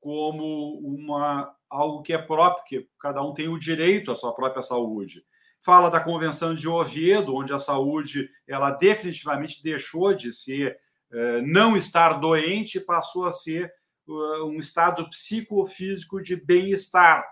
como 0.00 0.78
uma 0.78 1.54
algo 1.68 2.02
que 2.02 2.12
é 2.12 2.18
próprio, 2.18 2.64
que 2.66 2.88
cada 2.98 3.22
um 3.22 3.34
tem 3.34 3.48
o 3.48 3.58
direito 3.58 4.10
à 4.10 4.14
sua 4.14 4.34
própria 4.34 4.62
saúde. 4.62 5.22
Fala 5.60 5.90
da 5.90 6.00
Convenção 6.00 6.54
de 6.54 6.66
Oviedo, 6.68 7.34
onde 7.34 7.52
a 7.52 7.58
saúde 7.58 8.30
ela 8.46 8.70
definitivamente 8.70 9.62
deixou 9.62 10.14
de 10.14 10.32
ser 10.32 10.78
eh, 11.10 11.42
não 11.42 11.76
estar 11.76 12.14
doente, 12.14 12.80
passou 12.80 13.26
a 13.26 13.32
ser 13.32 13.72
uh, 14.06 14.44
um 14.44 14.60
estado 14.60 15.08
psicofísico 15.08 16.22
de 16.22 16.36
bem-estar. 16.36 17.24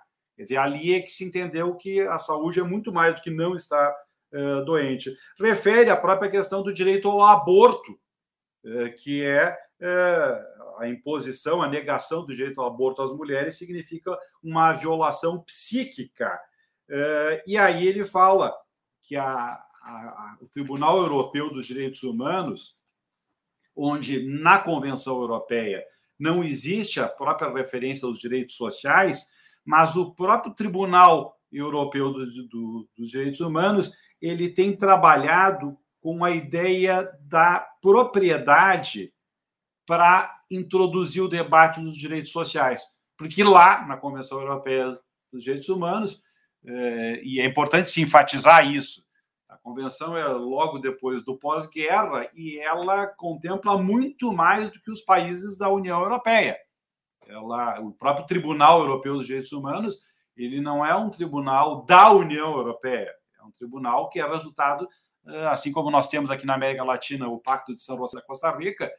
Ali 0.58 0.94
é 0.94 1.00
que 1.00 1.10
se 1.10 1.24
entendeu 1.24 1.74
que 1.76 2.00
a 2.00 2.18
saúde 2.18 2.60
é 2.60 2.62
muito 2.62 2.92
mais 2.92 3.14
do 3.14 3.22
que 3.22 3.30
não 3.30 3.54
estar 3.54 3.94
uh, 4.32 4.64
doente. 4.64 5.16
Refere 5.38 5.90
à 5.90 5.96
própria 5.96 6.30
questão 6.30 6.62
do 6.62 6.72
direito 6.72 7.08
ao 7.08 7.22
aborto, 7.22 7.92
uh, 8.64 8.92
que 9.02 9.22
é 9.24 9.56
a 10.78 10.88
imposição, 10.88 11.62
a 11.62 11.68
negação 11.68 12.24
do 12.24 12.34
direito 12.34 12.60
ao 12.60 12.66
aborto 12.66 13.02
às 13.02 13.12
mulheres 13.12 13.56
significa 13.56 14.16
uma 14.42 14.72
violação 14.72 15.40
psíquica. 15.42 16.38
É, 16.88 17.42
e 17.46 17.58
aí 17.58 17.86
ele 17.86 18.04
fala 18.04 18.54
que 19.02 19.16
a, 19.16 19.26
a, 19.26 20.36
o 20.40 20.46
Tribunal 20.48 20.98
Europeu 20.98 21.50
dos 21.50 21.66
Direitos 21.66 22.02
Humanos, 22.02 22.76
onde 23.74 24.26
na 24.26 24.58
Convenção 24.58 25.20
Europeia 25.20 25.84
não 26.18 26.42
existe 26.42 27.00
a 27.00 27.08
própria 27.08 27.52
referência 27.52 28.06
aos 28.06 28.18
direitos 28.18 28.56
sociais, 28.56 29.30
mas 29.64 29.96
o 29.96 30.14
próprio 30.14 30.54
Tribunal 30.54 31.38
Europeu 31.52 32.12
do, 32.12 32.48
do, 32.48 32.88
dos 32.96 33.10
Direitos 33.10 33.40
Humanos 33.40 33.92
ele 34.20 34.50
tem 34.50 34.76
trabalhado 34.76 35.76
com 36.00 36.24
a 36.24 36.30
ideia 36.30 37.10
da 37.22 37.66
propriedade 37.80 39.12
para 39.86 40.40
introduzir 40.50 41.22
o 41.22 41.28
debate 41.28 41.80
dos 41.80 41.96
direitos 41.96 42.32
sociais. 42.32 42.82
Porque 43.16 43.42
lá, 43.42 43.86
na 43.86 43.96
Convenção 43.96 44.40
Europeia 44.40 44.98
dos 45.32 45.42
Direitos 45.42 45.68
Humanos, 45.68 46.22
é, 46.64 47.20
e 47.24 47.40
é 47.40 47.46
importante 47.46 47.90
se 47.90 48.00
enfatizar 48.00 48.70
isso, 48.70 49.06
a 49.48 49.56
convenção 49.56 50.16
é 50.16 50.26
logo 50.26 50.78
depois 50.78 51.24
do 51.24 51.36
pós-guerra 51.36 52.28
e 52.34 52.58
ela 52.58 53.06
contempla 53.06 53.78
muito 53.78 54.32
mais 54.32 54.70
do 54.70 54.80
que 54.80 54.90
os 54.90 55.02
países 55.02 55.56
da 55.56 55.68
União 55.70 56.00
Europeia. 56.00 56.58
Ela, 57.26 57.80
o 57.80 57.92
próprio 57.92 58.26
Tribunal 58.26 58.80
Europeu 58.80 59.14
dos 59.14 59.26
Direitos 59.26 59.52
Humanos, 59.52 59.98
ele 60.36 60.60
não 60.60 60.84
é 60.84 60.94
um 60.94 61.10
tribunal 61.10 61.84
da 61.84 62.10
União 62.10 62.52
Europeia, 62.52 63.12
um 63.46 63.52
tribunal 63.52 64.08
que 64.08 64.20
é 64.20 64.28
resultado, 64.28 64.88
é, 65.26 65.46
assim 65.48 65.72
como 65.72 65.90
nós 65.90 66.08
temos 66.08 66.30
aqui 66.30 66.46
na 66.46 66.54
América 66.54 66.84
Latina 66.84 67.28
o 67.28 67.38
Pacto 67.38 67.74
de 67.74 67.82
São 67.82 67.96
José 67.96 68.18
da 68.18 68.24
Costa 68.24 68.50
Rica, 68.50 68.90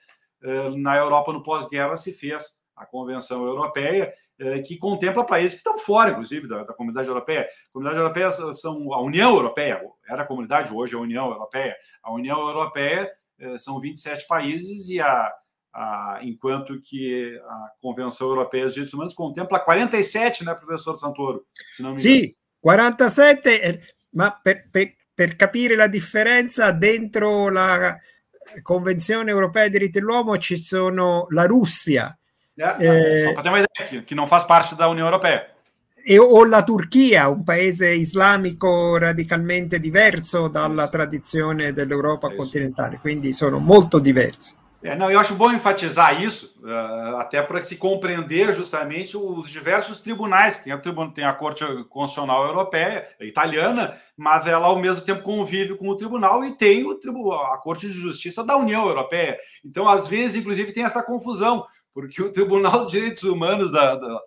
eh, 0.43 0.69
na 0.75 0.95
Europa, 0.95 1.33
no 1.33 1.43
pós-guerra, 1.43 1.97
se 1.97 2.13
fez 2.13 2.61
a 2.75 2.85
Convenção 2.85 3.43
Europeia, 3.45 4.13
eh, 4.39 4.59
que 4.59 4.77
contempla 4.77 5.25
países 5.25 5.53
que 5.53 5.57
estão 5.57 5.77
fora, 5.79 6.11
inclusive, 6.11 6.47
da, 6.47 6.63
da 6.63 6.73
Comunidade 6.73 7.07
Europeia. 7.07 7.41
A 7.41 7.73
Comunidade 7.73 7.99
Europeia 7.99 8.53
são 8.53 8.93
a 8.93 9.01
União 9.01 9.33
Europeia, 9.33 9.81
era 10.07 10.23
a 10.23 10.25
comunidade, 10.25 10.73
hoje 10.73 10.93
é 10.93 10.97
a 10.97 11.01
União 11.01 11.29
Europeia. 11.29 11.75
A 12.03 12.13
União 12.13 12.39
Europeia 12.39 13.11
eh, 13.39 13.57
são 13.57 13.79
27 13.79 14.27
países 14.27 14.89
e 14.89 15.01
a, 15.01 15.33
a, 15.73 16.19
enquanto 16.21 16.79
que 16.81 17.39
a 17.43 17.71
Convenção 17.81 18.27
Europeia 18.27 18.65
dos 18.65 18.73
Direitos 18.73 18.93
Humanos 18.93 19.15
contempla 19.15 19.59
47, 19.59 20.45
né, 20.45 20.53
professor 20.53 20.95
Santoro? 20.97 21.43
Sim, 21.97 22.33
47, 22.61 23.96
mas 24.11 24.39
per, 24.41 24.67
per, 24.69 24.95
per 25.13 25.35
capire 25.35 25.75
la 25.75 25.87
differenza 25.87 26.71
dentro 26.71 27.49
la 27.49 27.97
Convenzione 28.61 29.31
Europea 29.31 29.63
dei 29.63 29.71
diritti 29.71 29.99
dell'uomo 29.99 30.37
ci 30.37 30.57
sono 30.57 31.27
la 31.29 31.45
Russia. 31.45 32.17
Eh, 32.55 33.23
só 33.25 33.33
para 33.33 33.49
uma 33.49 33.59
ideia, 33.59 34.03
que 34.03 34.15
não 34.15 34.25
faz 34.25 34.43
parte 34.43 34.75
da 34.75 34.87
União 34.89 35.05
Europeia. 35.05 35.47
E, 36.03 36.17
o 36.17 36.45
la 36.45 36.63
Turchia, 36.63 37.27
un 37.27 37.43
paese 37.43 37.93
islamico 37.93 38.97
radicalmente 38.97 39.79
diverso 39.79 40.47
dalla 40.47 40.87
tradizione 40.87 41.73
dell'Europa 41.73 42.33
continentale, 42.33 42.97
quindi 42.99 43.33
sono 43.33 43.59
molto 43.59 43.99
diversi. 43.99 44.55
É, 44.83 44.95
não, 44.95 45.09
eu 45.09 45.19
acho 45.19 45.33
bom 45.33 45.51
enfatizar 45.51 46.21
isso, 46.21 46.55
uh, 46.61 47.17
até 47.17 47.41
para 47.41 47.61
se 47.63 47.77
compreender 47.77 48.53
justamente 48.53 49.17
os 49.17 49.49
diversos 49.49 50.01
tribunais. 50.01 50.59
Tem 50.59 50.71
a, 50.71 50.77
tribuna, 50.77 51.11
tem 51.11 51.25
a 51.25 51.33
Corte 51.33 51.65
Constitucional 51.89 52.45
Europeia, 52.45 53.07
italiana, 53.19 53.97
mas 54.15 54.45
ela 54.45 54.67
ao 54.67 54.79
mesmo 54.79 55.03
tempo 55.03 55.23
convive 55.23 55.75
com 55.75 55.89
o 55.89 55.97
tribunal 55.97 56.45
e 56.45 56.55
tem 56.55 56.85
o 56.85 56.93
tribunal, 56.93 57.53
a 57.53 57.57
Corte 57.57 57.87
de 57.87 57.93
Justiça 57.93 58.43
da 58.43 58.55
União 58.55 58.87
Europeia. 58.87 59.37
Então, 59.65 59.89
às 59.89 60.07
vezes, 60.07 60.35
inclusive, 60.35 60.71
tem 60.71 60.83
essa 60.83 61.01
confusão, 61.01 61.65
porque 61.91 62.21
o 62.21 62.31
Tribunal 62.31 62.85
de 62.85 62.91
Direitos 62.91 63.23
Humanos 63.23 63.71
da, 63.71 63.95
da, 63.95 64.21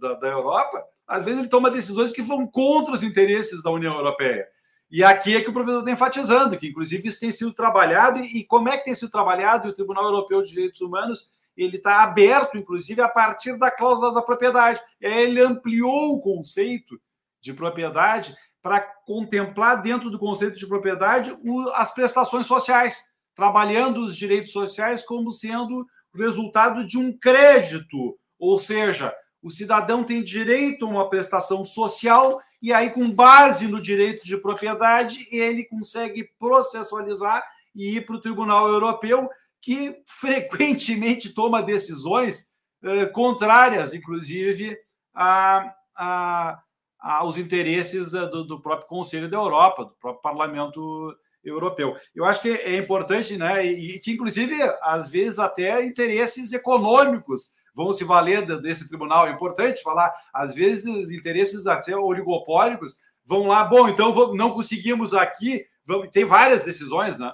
da, 0.00 0.14
da 0.14 0.28
Europa, 0.28 0.82
às 1.06 1.24
vezes, 1.24 1.40
ele 1.40 1.48
toma 1.48 1.70
decisões 1.70 2.10
que 2.10 2.22
vão 2.22 2.46
contra 2.46 2.92
os 2.92 3.04
interesses 3.04 3.62
da 3.62 3.70
União 3.70 3.94
Europeia. 3.94 4.46
E 4.92 5.02
aqui 5.02 5.34
é 5.34 5.40
que 5.40 5.48
o 5.48 5.54
professor 5.54 5.78
está 5.78 5.90
enfatizando, 5.90 6.58
que 6.58 6.68
inclusive 6.68 7.08
isso 7.08 7.18
tem 7.18 7.32
sido 7.32 7.54
trabalhado, 7.54 8.18
e 8.18 8.44
como 8.44 8.68
é 8.68 8.76
que 8.76 8.84
tem 8.84 8.94
sido 8.94 9.10
trabalhado, 9.10 9.66
e 9.66 9.70
o 9.70 9.74
Tribunal 9.74 10.04
Europeu 10.04 10.42
de 10.42 10.50
Direitos 10.50 10.82
Humanos 10.82 11.32
ele 11.56 11.78
está 11.78 12.02
aberto, 12.02 12.58
inclusive, 12.58 13.00
a 13.00 13.08
partir 13.08 13.58
da 13.58 13.70
cláusula 13.70 14.12
da 14.12 14.20
propriedade. 14.20 14.80
Ele 15.00 15.40
ampliou 15.40 16.12
o 16.12 16.20
conceito 16.20 17.00
de 17.40 17.54
propriedade 17.54 18.34
para 18.60 18.80
contemplar 18.80 19.80
dentro 19.82 20.10
do 20.10 20.18
conceito 20.18 20.58
de 20.58 20.66
propriedade 20.66 21.34
as 21.74 21.94
prestações 21.94 22.46
sociais, 22.46 23.02
trabalhando 23.34 24.04
os 24.04 24.14
direitos 24.14 24.52
sociais 24.52 25.04
como 25.04 25.30
sendo 25.30 25.86
resultado 26.14 26.86
de 26.86 26.98
um 26.98 27.16
crédito, 27.18 28.18
ou 28.38 28.58
seja, 28.58 29.14
o 29.42 29.50
cidadão 29.50 30.04
tem 30.04 30.22
direito 30.22 30.84
a 30.84 30.88
uma 30.88 31.08
prestação 31.08 31.64
social 31.64 32.40
e 32.62 32.72
aí, 32.72 32.90
com 32.90 33.10
base 33.10 33.66
no 33.66 33.82
direito 33.82 34.24
de 34.24 34.36
propriedade, 34.36 35.18
ele 35.32 35.64
consegue 35.64 36.30
processualizar 36.38 37.42
e 37.74 37.96
ir 37.96 38.06
para 38.06 38.14
o 38.14 38.20
Tribunal 38.20 38.68
Europeu, 38.68 39.28
que 39.60 40.00
frequentemente 40.06 41.34
toma 41.34 41.60
decisões 41.60 42.48
eh, 42.84 43.06
contrárias, 43.06 43.92
inclusive, 43.92 44.78
a, 45.12 45.74
a, 45.96 46.62
aos 47.00 47.36
interesses 47.36 48.12
do, 48.12 48.44
do, 48.44 48.60
próprio 48.60 48.88
Conselho 48.88 49.28
da 49.28 49.38
Europa, 49.38 49.84
do 49.84 49.96
próprio 50.00 50.22
Parlamento 50.22 51.12
Europeu. 51.42 51.96
Eu 52.14 52.24
acho 52.24 52.40
que 52.40 52.48
é 52.48 52.76
importante, 52.76 53.36
né, 53.36 53.66
e 53.66 53.98
que, 53.98 54.12
inclusive, 54.12 54.54
às 54.80 55.10
vezes, 55.10 55.40
até 55.40 55.84
interesses 55.84 56.52
econômicos 56.52 57.52
vão 57.74 57.92
se 57.92 58.04
valer 58.04 58.46
desse 58.60 58.88
tribunal. 58.88 59.26
É 59.26 59.32
importante 59.32 59.82
falar, 59.82 60.12
às 60.32 60.54
vezes, 60.54 60.86
os 60.86 61.10
interesses 61.10 61.66
até 61.66 61.96
oligopólicos 61.96 62.98
vão 63.24 63.46
lá, 63.46 63.64
bom, 63.64 63.88
então 63.88 64.34
não 64.34 64.52
conseguimos 64.52 65.14
aqui, 65.14 65.64
vamos, 65.86 66.10
tem 66.10 66.24
várias 66.24 66.64
decisões, 66.64 67.18
né? 67.18 67.32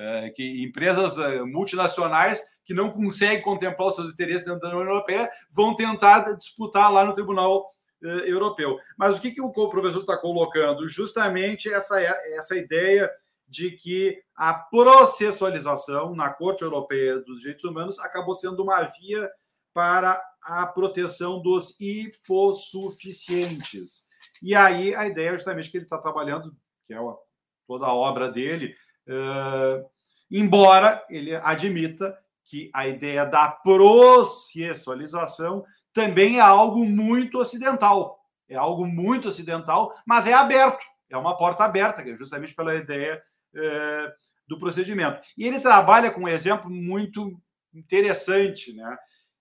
É, 0.00 0.30
que 0.30 0.62
empresas 0.62 1.18
é, 1.18 1.42
multinacionais 1.42 2.40
que 2.64 2.72
não 2.72 2.88
conseguem 2.88 3.42
contemplar 3.42 3.88
os 3.88 3.96
seus 3.96 4.12
interesses 4.12 4.46
dentro 4.46 4.60
da 4.60 4.68
União 4.68 4.82
Europeia 4.82 5.28
vão 5.50 5.74
tentar 5.74 6.34
disputar 6.34 6.92
lá 6.92 7.04
no 7.04 7.14
Tribunal 7.14 7.66
é, 8.04 8.30
Europeu. 8.30 8.78
Mas 8.96 9.18
o 9.18 9.20
que, 9.20 9.32
que 9.32 9.42
o 9.42 9.50
professor 9.50 10.00
está 10.00 10.16
colocando? 10.16 10.86
Justamente 10.86 11.68
essa, 11.72 12.00
essa 12.00 12.56
ideia 12.56 13.10
de 13.48 13.72
que 13.72 14.22
a 14.36 14.54
processualização 14.54 16.14
na 16.14 16.30
Corte 16.30 16.62
Europeia 16.62 17.18
dos 17.18 17.40
Direitos 17.40 17.64
Humanos 17.64 17.98
acabou 17.98 18.36
sendo 18.36 18.62
uma 18.62 18.82
via 18.82 19.28
para 19.78 20.20
a 20.42 20.66
proteção 20.66 21.40
dos 21.40 21.80
hipossuficientes. 21.80 24.04
E 24.42 24.56
aí 24.56 24.92
a 24.92 25.06
ideia 25.06 25.28
é 25.28 25.34
justamente 25.34 25.70
que 25.70 25.76
ele 25.76 25.84
está 25.84 25.98
trabalhando, 25.98 26.52
que 26.84 26.92
é 26.92 26.98
toda 27.64 27.86
a 27.86 27.94
obra 27.94 28.28
dele, 28.28 28.74
uh, 29.06 29.88
embora 30.28 31.00
ele 31.08 31.36
admita 31.36 32.18
que 32.42 32.72
a 32.74 32.88
ideia 32.88 33.24
da 33.24 33.48
processualização 33.48 35.64
também 35.92 36.38
é 36.38 36.42
algo 36.42 36.84
muito 36.84 37.38
ocidental. 37.38 38.18
É 38.48 38.56
algo 38.56 38.84
muito 38.84 39.28
ocidental, 39.28 39.94
mas 40.04 40.26
é 40.26 40.32
aberto. 40.32 40.84
É 41.08 41.16
uma 41.16 41.36
porta 41.36 41.62
aberta, 41.62 42.04
justamente 42.16 42.52
pela 42.52 42.74
ideia 42.74 43.22
do 44.48 44.58
procedimento. 44.58 45.20
E 45.36 45.46
ele 45.46 45.60
trabalha 45.60 46.10
com 46.10 46.22
um 46.22 46.28
exemplo 46.28 46.68
muito 46.68 47.40
interessante, 47.72 48.72
né? 48.72 48.98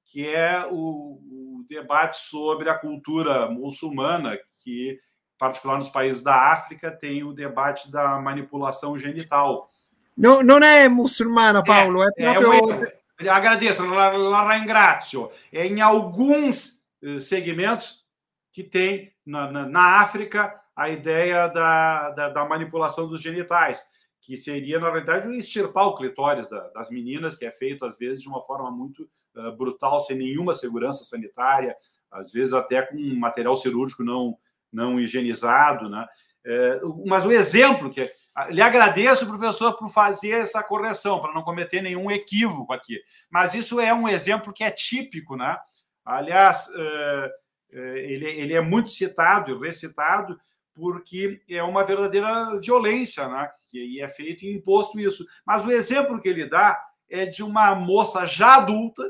Que 0.07 0.27
é 0.27 0.65
o, 0.65 1.19
o 1.21 1.65
debate 1.69 2.17
sobre 2.17 2.69
a 2.69 2.77
cultura 2.77 3.49
muçulmana, 3.49 4.37
que, 4.63 4.99
particular 5.37 5.77
nos 5.77 5.89
países 5.89 6.23
da 6.23 6.51
África, 6.51 6.89
tem 6.89 7.23
o 7.23 7.33
debate 7.33 7.91
da 7.91 8.19
manipulação 8.19 8.97
genital. 8.97 9.71
No, 10.17 10.41
não 10.41 10.57
é 10.57 10.87
muçulmana, 10.87 11.63
Paulo, 11.63 12.03
é, 12.03 12.09
é 12.17 12.33
próprio... 12.33 12.97
É, 13.19 13.29
agradeço, 13.29 13.85
la, 13.85 14.09
la 14.09 14.57
ringrazio. 14.57 15.31
É 15.51 15.65
em 15.65 15.81
alguns 15.81 16.83
eh, 17.01 17.19
segmentos 17.19 18.05
que 18.51 18.63
tem 18.63 19.11
na, 19.25 19.51
na, 19.51 19.65
na 19.65 20.01
África 20.01 20.59
a 20.75 20.89
ideia 20.89 21.47
da, 21.47 22.11
da, 22.11 22.29
da, 22.29 22.45
manipulação 22.45 23.07
dos 23.07 23.21
genitais, 23.21 23.83
que 24.21 24.37
seria, 24.37 24.79
na 24.79 24.91
verdade, 24.91 25.27
o 25.27 25.31
extirpar 25.31 25.87
o 25.87 25.95
clitóris 25.95 26.47
da, 26.47 26.69
das 26.69 26.91
meninas, 26.91 27.35
que 27.35 27.45
é 27.45 27.51
feito, 27.51 27.85
às 27.85 27.97
vezes, 27.97 28.21
de 28.21 28.29
uma 28.29 28.41
forma 28.41 28.69
muito 28.69 29.09
brutal, 29.57 29.99
sem 30.01 30.17
nenhuma 30.17 30.53
segurança 30.53 31.03
sanitária, 31.03 31.75
às 32.11 32.31
vezes 32.31 32.53
até 32.53 32.81
com 32.81 32.97
material 33.15 33.57
cirúrgico 33.57 34.03
não, 34.03 34.37
não 34.71 34.99
higienizado, 34.99 35.89
né? 35.89 36.07
É, 36.49 36.79
mas 37.05 37.25
o 37.25 37.31
exemplo 37.31 37.89
que 37.89 38.09
lhe 38.49 38.61
agradeço, 38.61 39.27
professor, 39.27 39.75
por 39.75 39.89
fazer 39.89 40.31
essa 40.31 40.63
correção, 40.63 41.19
para 41.19 41.33
não 41.33 41.41
cometer 41.41 41.81
nenhum 41.81 42.09
equívoco 42.09 42.71
aqui. 42.71 43.01
Mas 43.29 43.53
isso 43.53 43.81
é 43.81 43.93
um 43.93 44.07
exemplo 44.07 44.53
que 44.53 44.63
é 44.63 44.71
típico, 44.71 45.35
né? 45.35 45.57
Aliás, 46.05 46.69
é, 46.73 47.31
ele, 47.69 48.25
ele 48.25 48.53
é 48.53 48.61
muito 48.61 48.89
citado 48.89 49.51
e 49.51 49.59
recitado 49.67 50.39
porque 50.73 51.41
é 51.49 51.61
uma 51.63 51.83
verdadeira 51.83 52.57
violência, 52.59 53.27
né? 53.27 53.49
Que 53.69 54.01
é 54.01 54.07
feito 54.07 54.45
e 54.45 54.53
imposto 54.53 54.97
isso. 54.99 55.25
Mas 55.45 55.65
o 55.65 55.71
exemplo 55.71 56.21
que 56.21 56.29
ele 56.29 56.47
dá 56.47 56.81
é 57.09 57.25
de 57.25 57.43
uma 57.43 57.75
moça 57.75 58.25
já 58.25 58.55
adulta, 58.55 59.03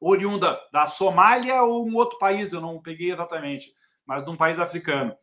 oriunda 0.00 0.58
da 0.72 0.86
Somália 0.86 1.62
ou 1.62 1.88
um 1.88 1.94
outro 1.94 2.18
país, 2.18 2.52
eu 2.52 2.60
não 2.60 2.80
peguei 2.80 3.12
exatamente, 3.12 3.72
mas 4.06 4.24
de 4.24 4.30
um 4.30 4.36
país 4.36 4.58
africano 4.58 5.16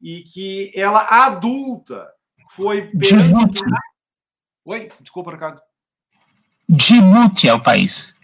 e 0.00 0.22
que 0.22 0.72
ela 0.74 1.26
adulta 1.26 2.10
foi 2.50 2.90
Djibouti. 2.94 3.60
Oi, 4.64 4.88
desculpa, 5.00 5.32
Ricardo. 5.32 5.60
Djibouti 6.68 7.48
é 7.48 7.54
o 7.54 7.62
país. 7.62 8.16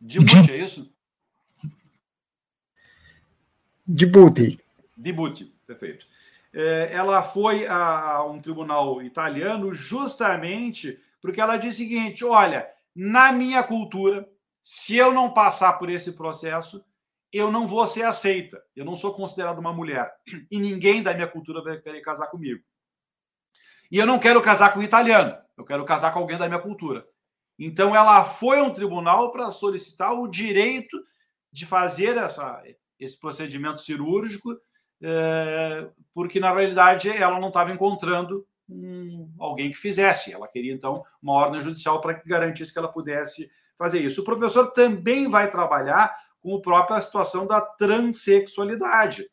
Djibouti, 0.00 0.50
é 0.50 0.64
isso? 0.64 0.92
Djibouti. 3.86 4.58
Djibouti, 4.96 5.44
perfeito. 5.66 6.06
É, 6.52 6.90
ela 6.92 7.22
foi 7.22 7.66
a, 7.66 8.24
um 8.24 8.40
tribunal 8.40 9.02
italiano 9.02 9.72
justamente 9.74 10.98
porque 11.20 11.40
ela 11.40 11.56
diz 11.56 11.74
o 11.74 11.78
seguinte: 11.78 12.24
olha, 12.24 12.66
na 12.94 13.32
minha 13.32 13.62
cultura, 13.62 14.28
se 14.68 14.96
eu 14.96 15.14
não 15.14 15.32
passar 15.32 15.74
por 15.74 15.88
esse 15.88 16.10
processo, 16.10 16.84
eu 17.32 17.52
não 17.52 17.68
vou 17.68 17.86
ser 17.86 18.02
aceita. 18.02 18.60
Eu 18.74 18.84
não 18.84 18.96
sou 18.96 19.14
considerada 19.14 19.60
uma 19.60 19.72
mulher. 19.72 20.12
E 20.50 20.58
ninguém 20.58 21.04
da 21.04 21.14
minha 21.14 21.28
cultura 21.28 21.62
vai 21.62 21.78
querer 21.78 22.00
casar 22.00 22.26
comigo. 22.26 22.64
E 23.92 23.96
eu 23.96 24.04
não 24.04 24.18
quero 24.18 24.42
casar 24.42 24.74
com 24.74 24.80
um 24.80 24.82
italiano. 24.82 25.38
Eu 25.56 25.64
quero 25.64 25.84
casar 25.84 26.12
com 26.12 26.18
alguém 26.18 26.36
da 26.36 26.48
minha 26.48 26.58
cultura. 26.58 27.06
Então 27.56 27.94
ela 27.94 28.24
foi 28.24 28.58
a 28.58 28.64
um 28.64 28.74
tribunal 28.74 29.30
para 29.30 29.52
solicitar 29.52 30.12
o 30.12 30.26
direito 30.26 31.00
de 31.52 31.64
fazer 31.64 32.16
essa, 32.16 32.60
esse 32.98 33.20
procedimento 33.20 33.80
cirúrgico, 33.80 34.50
é, 35.00 35.88
porque 36.12 36.40
na 36.40 36.52
realidade 36.52 37.08
ela 37.08 37.38
não 37.38 37.48
estava 37.48 37.70
encontrando 37.70 38.44
um, 38.68 39.32
alguém 39.38 39.70
que 39.70 39.78
fizesse. 39.78 40.32
Ela 40.32 40.48
queria 40.48 40.74
então 40.74 41.04
uma 41.22 41.34
ordem 41.34 41.60
judicial 41.60 42.00
para 42.00 42.14
que 42.14 42.28
garantisse 42.28 42.72
que 42.72 42.78
ela 42.80 42.92
pudesse 42.92 43.48
fazer 43.76 44.00
isso. 44.00 44.22
O 44.22 44.24
professor 44.24 44.72
também 44.72 45.28
vai 45.28 45.50
trabalhar 45.50 46.14
com 46.40 46.56
a 46.56 46.60
própria 46.60 47.00
situação 47.00 47.46
da 47.46 47.60
transexualidade, 47.60 49.28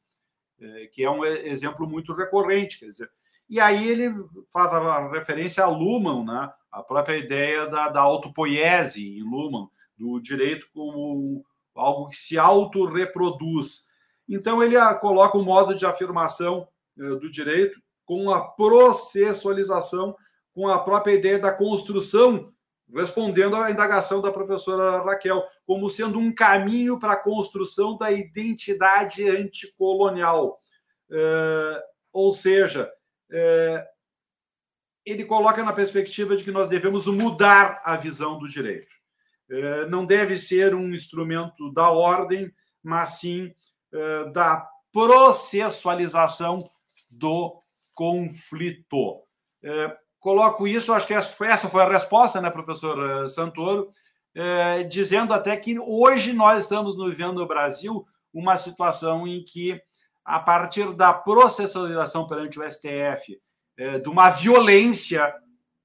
é, 0.60 0.88
que 0.88 1.04
é 1.04 1.10
um 1.10 1.26
exemplo 1.26 1.88
muito 1.88 2.14
recorrente. 2.14 2.80
Quer 2.80 2.88
dizer, 2.88 3.12
e 3.50 3.60
aí 3.60 3.88
ele 3.88 4.14
faz 4.52 4.74
a 4.74 5.10
referência 5.10 5.64
a 5.64 5.68
Luhmann, 5.68 6.26
né? 6.26 6.52
a 6.72 6.82
própria 6.82 7.18
ideia 7.18 7.68
da, 7.68 7.90
da 7.90 8.02
autopoiese 8.02 9.18
em 9.18 9.22
Luhmann, 9.22 9.70
do 9.98 10.20
direito 10.20 10.68
como 10.74 11.46
algo 11.76 12.10
que 12.10 12.16
se 12.16 12.38
autorreproduz. 12.38 13.90
Então, 14.28 14.64
ele 14.64 14.76
coloca 15.00 15.38
um 15.38 15.44
modo 15.44 15.76
de 15.76 15.86
afirmação 15.86 16.68
é, 16.98 17.04
do 17.04 17.30
direito 17.30 17.82
com 18.06 18.32
a 18.32 18.42
processualização, 18.42 20.16
com 20.54 20.68
a 20.68 20.80
própria 20.80 21.14
ideia 21.14 21.40
da 21.40 21.52
construção 21.52 22.53
respondendo 22.94 23.56
à 23.56 23.72
indagação 23.72 24.22
da 24.22 24.32
professora 24.32 25.04
Raquel, 25.04 25.44
como 25.66 25.90
sendo 25.90 26.20
um 26.20 26.34
caminho 26.34 27.00
para 27.00 27.14
a 27.14 27.22
construção 27.22 27.98
da 27.98 28.12
identidade 28.12 29.28
anticolonial. 29.28 30.60
É, 31.12 31.84
ou 32.12 32.34
seja, 32.34 32.92
é, 33.32 33.88
ele 35.06 35.26
coloca 35.26 35.64
na 35.64 35.74
perspectiva 35.74 36.36
de 36.36 36.44
que 36.44 36.52
nós 36.52 36.70
devemos 36.70 37.08
mudar 37.08 37.82
a 37.84 37.98
visão 37.98 38.38
do 38.38 38.48
direito. 38.48 38.94
É, 39.50 39.86
não 39.88 40.06
deve 40.06 40.38
ser 40.38 40.74
um 40.74 40.94
instrumento 40.94 41.72
da 41.74 41.90
ordem, 41.90 42.54
mas 42.82 43.20
sim 43.20 43.54
é, 43.92 44.30
da 44.32 44.68
processualização 44.92 46.70
do 47.10 47.60
conflito. 47.94 49.24
É, 49.64 49.98
coloco 50.24 50.66
isso, 50.66 50.94
acho 50.94 51.06
que 51.06 51.14
essa 51.14 51.34
foi, 51.34 51.48
essa 51.48 51.68
foi 51.68 51.84
a 51.84 51.90
resposta, 51.90 52.40
né, 52.40 52.50
professor 52.50 52.98
eh, 52.98 53.28
Santoro, 53.28 53.90
é, 54.34 54.84
dizendo 54.84 55.34
até 55.34 55.56
que 55.58 55.78
hoje 55.78 56.32
nós 56.32 56.64
estamos 56.64 56.96
vivendo 56.96 57.42
no 57.42 57.46
Brasil 57.46 58.06
uma 58.34 58.56
situação 58.58 59.28
em 59.28 59.44
que, 59.44 59.80
a 60.24 60.40
partir 60.40 60.94
da 60.94 61.14
processualização 61.14 62.26
perante 62.26 62.58
o 62.58 62.64
STF, 62.68 63.38
é, 63.78 64.00
de 64.00 64.08
uma 64.08 64.30
violência 64.30 65.32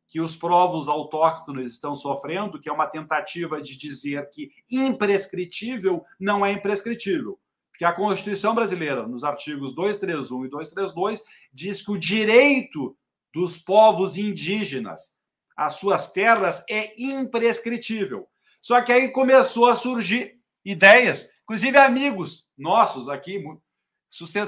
que 0.07 0.21
os 0.21 0.37
povos 0.37 0.89
autóctonos 0.89 1.73
estão 1.73 1.97
sofrendo, 1.97 2.61
que 2.61 2.69
é 2.69 2.73
uma 2.73 2.87
tentativa 2.87 3.61
de 3.61 3.77
dizer 3.77 4.31
que 4.31 4.51
imprescritível 4.71 6.05
não 6.19 6.47
é 6.47 6.53
imprescritível. 6.53 7.39
Porque 7.71 7.85
a 7.85 7.93
Constituição 7.93 8.55
brasileira, 8.55 9.07
nos 9.07 9.25
artigos 9.25 9.75
231 9.75 10.47
e 10.47 10.49
232, 10.49 11.25
diz 11.53 11.83
que 11.83 11.91
o 11.91 11.99
direito 11.99 12.97
dos 13.33 13.59
povos 13.59 14.17
indígenas 14.17 15.19
às 15.57 15.75
suas 15.75 16.13
terras 16.13 16.65
é 16.69 17.01
imprescritível. 17.01 18.29
Só 18.61 18.81
que 18.81 18.93
aí 18.93 19.11
começou 19.11 19.69
a 19.69 19.75
surgir 19.75 20.39
ideias, 20.65 21.29
inclusive 21.43 21.77
amigos 21.79 22.51
nossos 22.57 23.09
aqui 23.09 23.43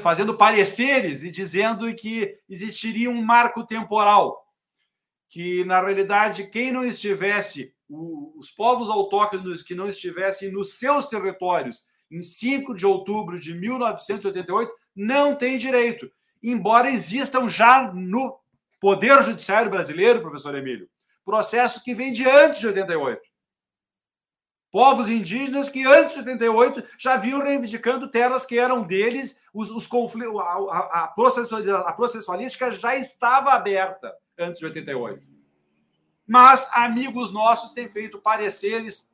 fazendo 0.01 0.37
pareceres 0.37 1.23
e 1.23 1.31
dizendo 1.31 1.93
que 1.95 2.37
existiria 2.49 3.11
um 3.11 3.23
marco 3.23 3.67
temporal, 3.67 4.43
que 5.29 5.65
na 5.65 5.81
realidade 5.81 6.49
quem 6.49 6.73
não 6.73 6.85
estivesse 6.85 7.75
os 7.89 8.51
povos 8.51 8.89
autóctonos 8.89 9.63
que 9.63 9.75
não 9.75 9.89
estivessem 9.89 10.51
nos 10.51 10.79
seus 10.79 11.09
territórios 11.09 11.85
em 12.11 12.23
5 12.23 12.75
de 12.75 12.87
outubro 12.87 13.39
de 13.39 13.55
1988 13.55 14.73
não 14.95 15.35
tem 15.35 15.59
direito, 15.59 16.11
embora 16.43 16.91
existam 16.91 17.49
já 17.49 17.93
no 17.93 18.40
Poder 18.81 19.23
Judiciário 19.23 19.71
brasileiro, 19.71 20.23
professor 20.23 20.55
Emílio, 20.55 20.89
processo 21.25 21.85
que 21.85 21.95
vem 21.95 22.13
de 22.13 22.29
antes 22.29 22.61
de 22.61 22.67
88. 22.69 23.21
Povos 24.73 25.09
indígenas 25.09 25.69
que 25.69 25.85
antes 25.85 26.15
de 26.15 26.21
88 26.21 26.85
já 26.97 27.17
vinham 27.17 27.43
reivindicando 27.43 28.11
terras 28.11 28.47
que 28.47 28.59
eram 28.59 28.83
deles, 28.83 29.41
os, 29.53 29.71
os 29.71 29.87
conflitos, 29.87 30.41
a, 30.41 30.45
a, 30.45 31.05
a 31.89 31.93
processualística 31.93 32.71
já 32.71 32.97
estava 32.97 33.53
aberta 33.53 34.15
antes 34.39 34.61
de 34.61 34.67
88. 34.67 35.27
Mas 36.27 36.69
amigos 36.73 37.33
nossos 37.33 37.73
têm 37.73 37.89
feito 37.89 38.21
pareceres 38.21 39.11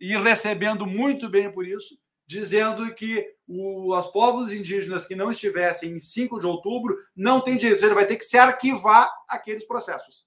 e 0.00 0.16
recebendo 0.16 0.86
muito 0.86 1.28
bem 1.28 1.52
por 1.52 1.66
isso, 1.66 1.98
dizendo 2.26 2.94
que 2.94 3.26
o, 3.46 3.96
os 3.96 4.06
povos 4.08 4.52
indígenas 4.52 5.06
que 5.06 5.14
não 5.14 5.30
estivessem 5.30 5.92
em 5.92 6.00
5 6.00 6.38
de 6.40 6.46
outubro 6.46 6.96
não 7.14 7.40
têm 7.40 7.56
direito, 7.56 7.84
ele 7.84 7.94
vai 7.94 8.06
ter 8.06 8.16
que 8.16 8.24
se 8.24 8.38
arquivar 8.38 9.10
aqueles 9.28 9.66
processos. 9.66 10.26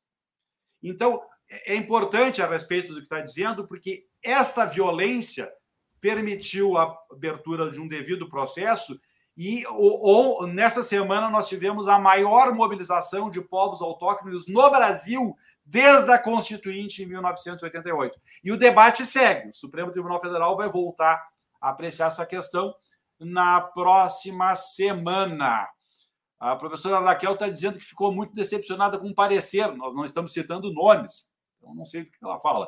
Então, 0.82 1.22
é, 1.50 1.74
é 1.74 1.76
importante 1.76 2.42
a 2.42 2.48
respeito 2.48 2.90
do 2.90 3.00
que 3.00 3.04
está 3.06 3.20
dizendo, 3.22 3.68
porque 3.68 4.06
esta 4.24 4.66
violência 4.66 5.52
permitiu 6.00 6.78
a 6.78 6.96
abertura 7.12 7.72
de 7.72 7.80
um 7.80 7.88
devido 7.88 8.30
processo 8.30 9.00
e 9.36 9.66
ou, 9.68 10.02
ou, 10.02 10.48
nessa 10.48 10.84
semana 10.84 11.30
nós 11.30 11.48
tivemos 11.48 11.88
a 11.88 12.00
maior 12.00 12.54
mobilização 12.56 13.30
de 13.30 13.40
povos 13.40 13.84
autóctones 13.84 14.48
no 14.48 14.70
Brasil 14.72 15.36
desde 15.64 16.10
a 16.12 16.18
Constituinte 16.18 17.04
em 17.04 17.06
1988. 17.06 18.20
E 18.44 18.52
o 18.52 18.58
debate 18.58 19.06
segue. 19.06 19.50
O 19.50 19.54
Supremo 19.54 19.92
Tribunal 19.92 20.20
Federal 20.20 20.58
vai 20.58 20.68
voltar 20.68 21.24
apreciar 21.62 22.08
essa 22.08 22.26
questão 22.26 22.74
na 23.20 23.62
próxima 23.62 24.56
semana. 24.56 25.68
A 26.40 26.56
professora 26.56 27.00
Raquel 27.00 27.34
está 27.34 27.50
dizendo 27.50 27.80
que 27.80 27.86
ficou 27.86 28.12
muito 28.14 28.34
decepcionada 28.36 29.00
com 29.00 29.10
o 29.10 29.16
parecer. 29.16 29.68
Nós 29.76 29.96
não 29.96 30.06
estamos 30.06 30.34
citando 30.34 30.72
nomes. 30.72 31.34
Então, 31.58 31.74
não 31.74 31.86
sei 31.86 32.02
o 32.02 32.06
que 32.06 32.12
ela 32.22 32.38
fala. 32.38 32.68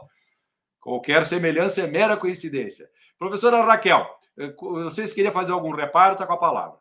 Qualquer 0.79 1.25
semelhança 1.25 1.81
é 1.81 1.87
mera 1.87 2.17
coincidência. 2.17 2.89
Professora 3.17 3.63
Raquel, 3.63 4.07
eh, 4.37 4.53
vocês 4.57 5.13
queriam 5.13 5.33
fazer 5.33 5.51
algum 5.51 5.71
reparo? 5.71 6.13
Está 6.13 6.25
com 6.25 6.33
a 6.33 6.37
palavra. 6.37 6.79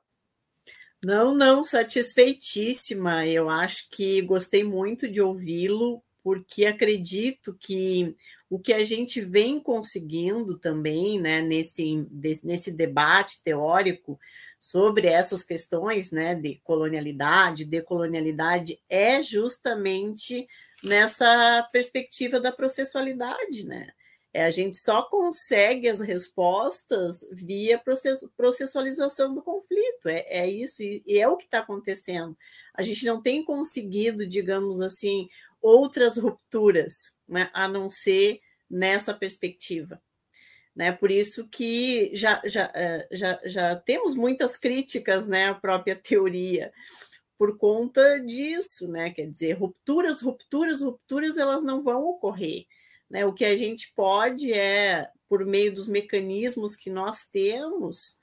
Não, 1.04 1.34
não, 1.34 1.62
satisfeitíssima. 1.62 3.26
Eu 3.26 3.50
acho 3.50 3.88
que 3.90 4.22
gostei 4.22 4.64
muito 4.64 5.08
de 5.08 5.20
ouvi-lo, 5.20 6.02
porque 6.28 6.66
acredito 6.66 7.56
que 7.58 8.14
o 8.50 8.58
que 8.58 8.74
a 8.74 8.84
gente 8.84 9.18
vem 9.18 9.58
conseguindo 9.58 10.58
também, 10.58 11.18
né, 11.18 11.40
nesse, 11.40 12.06
nesse 12.44 12.70
debate 12.70 13.42
teórico 13.42 14.20
sobre 14.60 15.06
essas 15.06 15.42
questões, 15.42 16.10
né, 16.10 16.34
de 16.34 16.60
colonialidade, 16.62 17.64
decolonialidade, 17.64 18.78
é 18.90 19.22
justamente 19.22 20.46
nessa 20.84 21.66
perspectiva 21.72 22.38
da 22.38 22.52
processualidade, 22.52 23.64
né? 23.64 23.88
É, 24.30 24.44
a 24.44 24.50
gente 24.50 24.76
só 24.76 25.02
consegue 25.04 25.88
as 25.88 26.00
respostas 26.00 27.26
via 27.32 27.82
processualização 28.36 29.34
do 29.34 29.40
conflito. 29.40 30.08
É, 30.08 30.26
é 30.28 30.46
isso, 30.46 30.82
e, 30.82 31.02
e 31.06 31.18
é 31.18 31.26
o 31.26 31.38
que 31.38 31.46
está 31.46 31.60
acontecendo. 31.60 32.36
A 32.74 32.82
gente 32.82 33.04
não 33.06 33.22
tem 33.22 33.42
conseguido, 33.42 34.26
digamos 34.26 34.80
assim, 34.82 35.28
outras 35.60 36.16
rupturas, 36.16 36.94
né, 37.26 37.50
a 37.52 37.68
não 37.68 37.90
ser 37.90 38.40
nessa 38.70 39.14
perspectiva. 39.14 40.00
Né? 40.74 40.92
Por 40.92 41.10
isso 41.10 41.48
que 41.48 42.10
já, 42.14 42.40
já, 42.44 42.70
é, 42.74 43.08
já, 43.10 43.40
já 43.44 43.76
temos 43.76 44.14
muitas 44.14 44.56
críticas 44.56 45.26
né, 45.26 45.48
à 45.48 45.54
própria 45.54 45.96
teoria, 45.96 46.72
por 47.36 47.56
conta 47.56 48.18
disso, 48.18 48.88
né? 48.88 49.10
Quer 49.10 49.30
dizer, 49.30 49.52
rupturas, 49.52 50.20
rupturas, 50.20 50.82
rupturas, 50.82 51.38
elas 51.38 51.62
não 51.62 51.84
vão 51.84 52.04
ocorrer. 52.04 52.66
Né? 53.08 53.24
O 53.24 53.32
que 53.32 53.44
a 53.44 53.56
gente 53.56 53.92
pode 53.94 54.52
é, 54.52 55.08
por 55.28 55.46
meio 55.46 55.72
dos 55.72 55.86
mecanismos 55.86 56.74
que 56.74 56.90
nós 56.90 57.26
temos, 57.30 58.18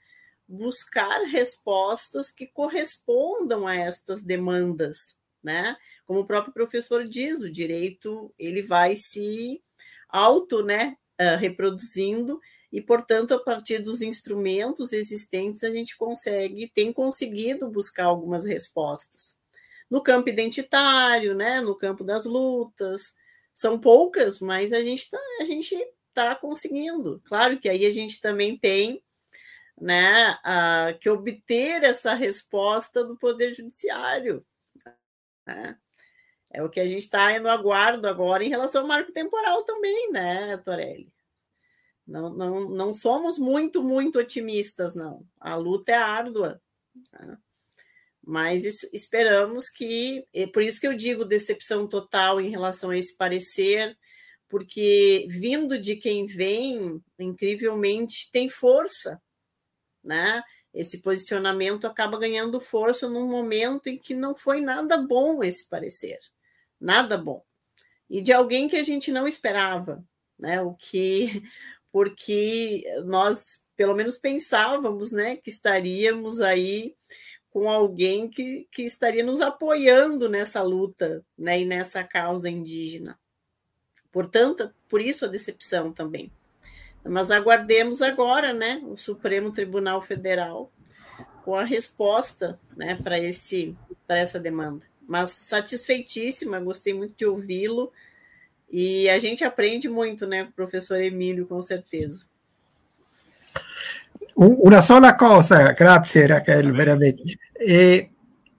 buscar 0.47 1.21
respostas 1.23 2.29
que 2.29 2.45
correspondam 2.45 3.65
a 3.65 3.75
estas 3.75 4.23
demandas, 4.23 5.17
né? 5.45 5.77
Como 6.05 6.21
o 6.21 6.25
próprio 6.25 6.53
professor 6.53 7.07
diz, 7.07 7.41
o 7.41 7.51
direito 7.51 8.33
ele 8.37 8.61
vai 8.61 8.95
se 8.95 9.61
auto, 10.09 10.63
né, 10.63 10.97
uh, 11.21 11.37
reproduzindo 11.37 12.39
e, 12.71 12.81
portanto, 12.81 13.33
a 13.33 13.39
partir 13.39 13.79
dos 13.79 14.01
instrumentos 14.01 14.91
existentes, 14.91 15.63
a 15.63 15.71
gente 15.71 15.95
consegue, 15.95 16.67
tem 16.67 16.91
conseguido 16.91 17.69
buscar 17.69 18.05
algumas 18.05 18.45
respostas. 18.45 19.37
No 19.89 20.01
campo 20.01 20.29
identitário, 20.29 21.35
né, 21.35 21.61
no 21.61 21.75
campo 21.75 22.03
das 22.03 22.25
lutas, 22.25 23.13
são 23.53 23.79
poucas, 23.79 24.41
mas 24.41 24.73
a 24.73 24.81
gente 24.81 25.03
está 25.03 25.19
a 25.39 25.45
gente 25.45 25.75
tá 26.13 26.35
conseguindo. 26.35 27.21
Claro 27.25 27.59
que 27.59 27.69
aí 27.69 27.85
a 27.85 27.91
gente 27.91 28.19
também 28.19 28.57
tem 28.57 29.01
né, 29.79 30.37
a, 30.43 30.93
que 30.99 31.09
obter 31.09 31.83
essa 31.83 32.13
resposta 32.13 33.03
do 33.03 33.17
Poder 33.17 33.53
Judiciário. 33.53 34.45
Né? 35.45 35.77
É 36.51 36.63
o 36.63 36.69
que 36.69 36.79
a 36.79 36.87
gente 36.87 37.01
está 37.01 37.37
no 37.39 37.49
aguardo 37.49 38.07
agora 38.07 38.43
em 38.43 38.49
relação 38.49 38.81
ao 38.81 38.87
marco 38.87 39.11
temporal 39.11 39.63
também, 39.63 40.11
né, 40.11 40.57
Torelli? 40.57 41.11
Não, 42.07 42.29
não, 42.29 42.69
não 42.69 42.93
somos 42.93 43.37
muito, 43.37 43.83
muito 43.83 44.19
otimistas, 44.19 44.93
não. 44.93 45.25
A 45.39 45.55
luta 45.55 45.91
é 45.91 45.95
árdua. 45.95 46.61
Né? 47.13 47.37
Mas 48.23 48.63
isso, 48.63 48.87
esperamos 48.93 49.69
que. 49.69 50.25
Por 50.53 50.63
isso 50.63 50.79
que 50.79 50.87
eu 50.87 50.95
digo 50.95 51.25
decepção 51.25 51.87
total 51.87 52.39
em 52.39 52.49
relação 52.49 52.91
a 52.91 52.97
esse 52.97 53.15
parecer, 53.17 53.97
porque 54.47 55.27
vindo 55.29 55.79
de 55.79 55.95
quem 55.95 56.25
vem, 56.25 57.03
incrivelmente 57.19 58.31
tem 58.31 58.49
força, 58.49 59.21
né? 60.03 60.43
Esse 60.75 60.99
posicionamento 60.99 61.87
acaba 61.87 62.19
ganhando 62.19 62.59
força 62.59 63.09
num 63.09 63.27
momento 63.27 63.87
em 63.87 63.97
que 63.97 64.13
não 64.13 64.35
foi 64.35 64.59
nada 64.59 64.97
bom 64.97 65.43
esse 65.43 65.67
parecer, 65.69 66.19
nada 66.79 67.17
bom. 67.17 67.41
E 68.09 68.21
de 68.21 68.33
alguém 68.33 68.67
que 68.67 68.75
a 68.75 68.83
gente 68.83 69.11
não 69.11 69.25
esperava, 69.25 70.03
né? 70.37 70.61
O 70.61 70.73
que 70.73 71.41
porque 71.91 72.83
nós 73.05 73.63
pelo 73.75 73.93
menos 73.93 74.17
pensávamos, 74.17 75.11
né, 75.11 75.35
que 75.35 75.49
estaríamos 75.49 76.39
aí 76.39 76.95
com 77.49 77.69
alguém 77.69 78.29
que, 78.29 78.67
que 78.71 78.83
estaria 78.83 79.23
nos 79.23 79.41
apoiando 79.41 80.29
nessa 80.29 80.61
luta, 80.61 81.25
né, 81.37 81.61
e 81.61 81.65
nessa 81.65 82.03
causa 82.03 82.49
indígena. 82.49 83.19
Portanto, 84.11 84.73
por 84.87 85.01
isso 85.01 85.25
a 85.25 85.29
decepção 85.29 85.91
também. 85.91 86.31
Mas 87.05 87.29
aguardemos 87.29 88.01
agora, 88.01 88.53
né, 88.53 88.81
o 88.83 88.97
Supremo 88.97 89.51
Tribunal 89.51 90.01
Federal 90.01 90.71
com 91.43 91.55
a 91.55 91.63
resposta, 91.63 92.59
né, 92.75 92.95
para 92.95 93.19
esse 93.19 93.75
para 94.07 94.19
essa 94.19 94.39
demanda. 94.39 94.83
Mas 95.07 95.31
satisfeitíssima, 95.31 96.59
gostei 96.59 96.93
muito 96.93 97.15
de 97.15 97.25
ouvi-lo 97.25 97.91
e 98.71 99.07
a 99.09 99.19
gente 99.19 99.43
aprende 99.43 99.87
muito, 99.87 100.25
né, 100.25 100.43
com 100.43 100.49
o 100.49 100.53
professor 100.53 100.99
Emílio, 100.99 101.45
com 101.45 101.61
certeza. 101.61 102.23
Una 104.35 104.81
sola 104.81 105.13
cosa, 105.13 105.71
grazie 105.71 106.25
Raquel, 106.27 106.73
veramente. 106.73 107.39
E 107.57 108.09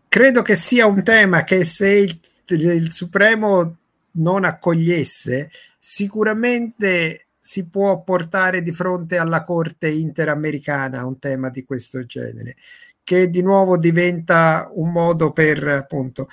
credo 0.08 0.42
che 0.42 0.54
sia 0.54 0.86
un 0.86 1.02
tema 1.02 1.44
che 1.44 1.64
se 1.64 1.98
il, 1.98 2.20
il 2.48 2.92
Supremo 2.92 3.76
non 4.12 4.44
accogliesse, 4.44 5.50
sicuramente 5.78 7.25
si 7.46 7.68
può 7.68 8.02
portare 8.02 8.60
di 8.60 8.72
fronte 8.72 9.18
alla 9.18 9.44
Corte 9.44 9.88
interamericana 9.88 11.06
un 11.06 11.20
tema 11.20 11.48
di 11.48 11.62
questo 11.62 12.04
genere, 12.04 12.56
che 13.04 13.30
di 13.30 13.40
nuovo 13.40 13.78
diventa 13.78 14.68
un 14.72 14.90
modo 14.90 15.30
per 15.30 15.64
appunto 15.68 16.26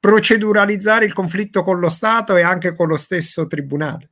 proceduralizzare 0.00 1.04
il 1.04 1.12
conflitto 1.12 1.62
con 1.62 1.78
lo 1.78 1.88
Stato 1.88 2.34
e 2.34 2.42
anche 2.42 2.74
con 2.74 2.88
lo 2.88 2.96
stesso 2.96 3.46
tribunale. 3.46 4.10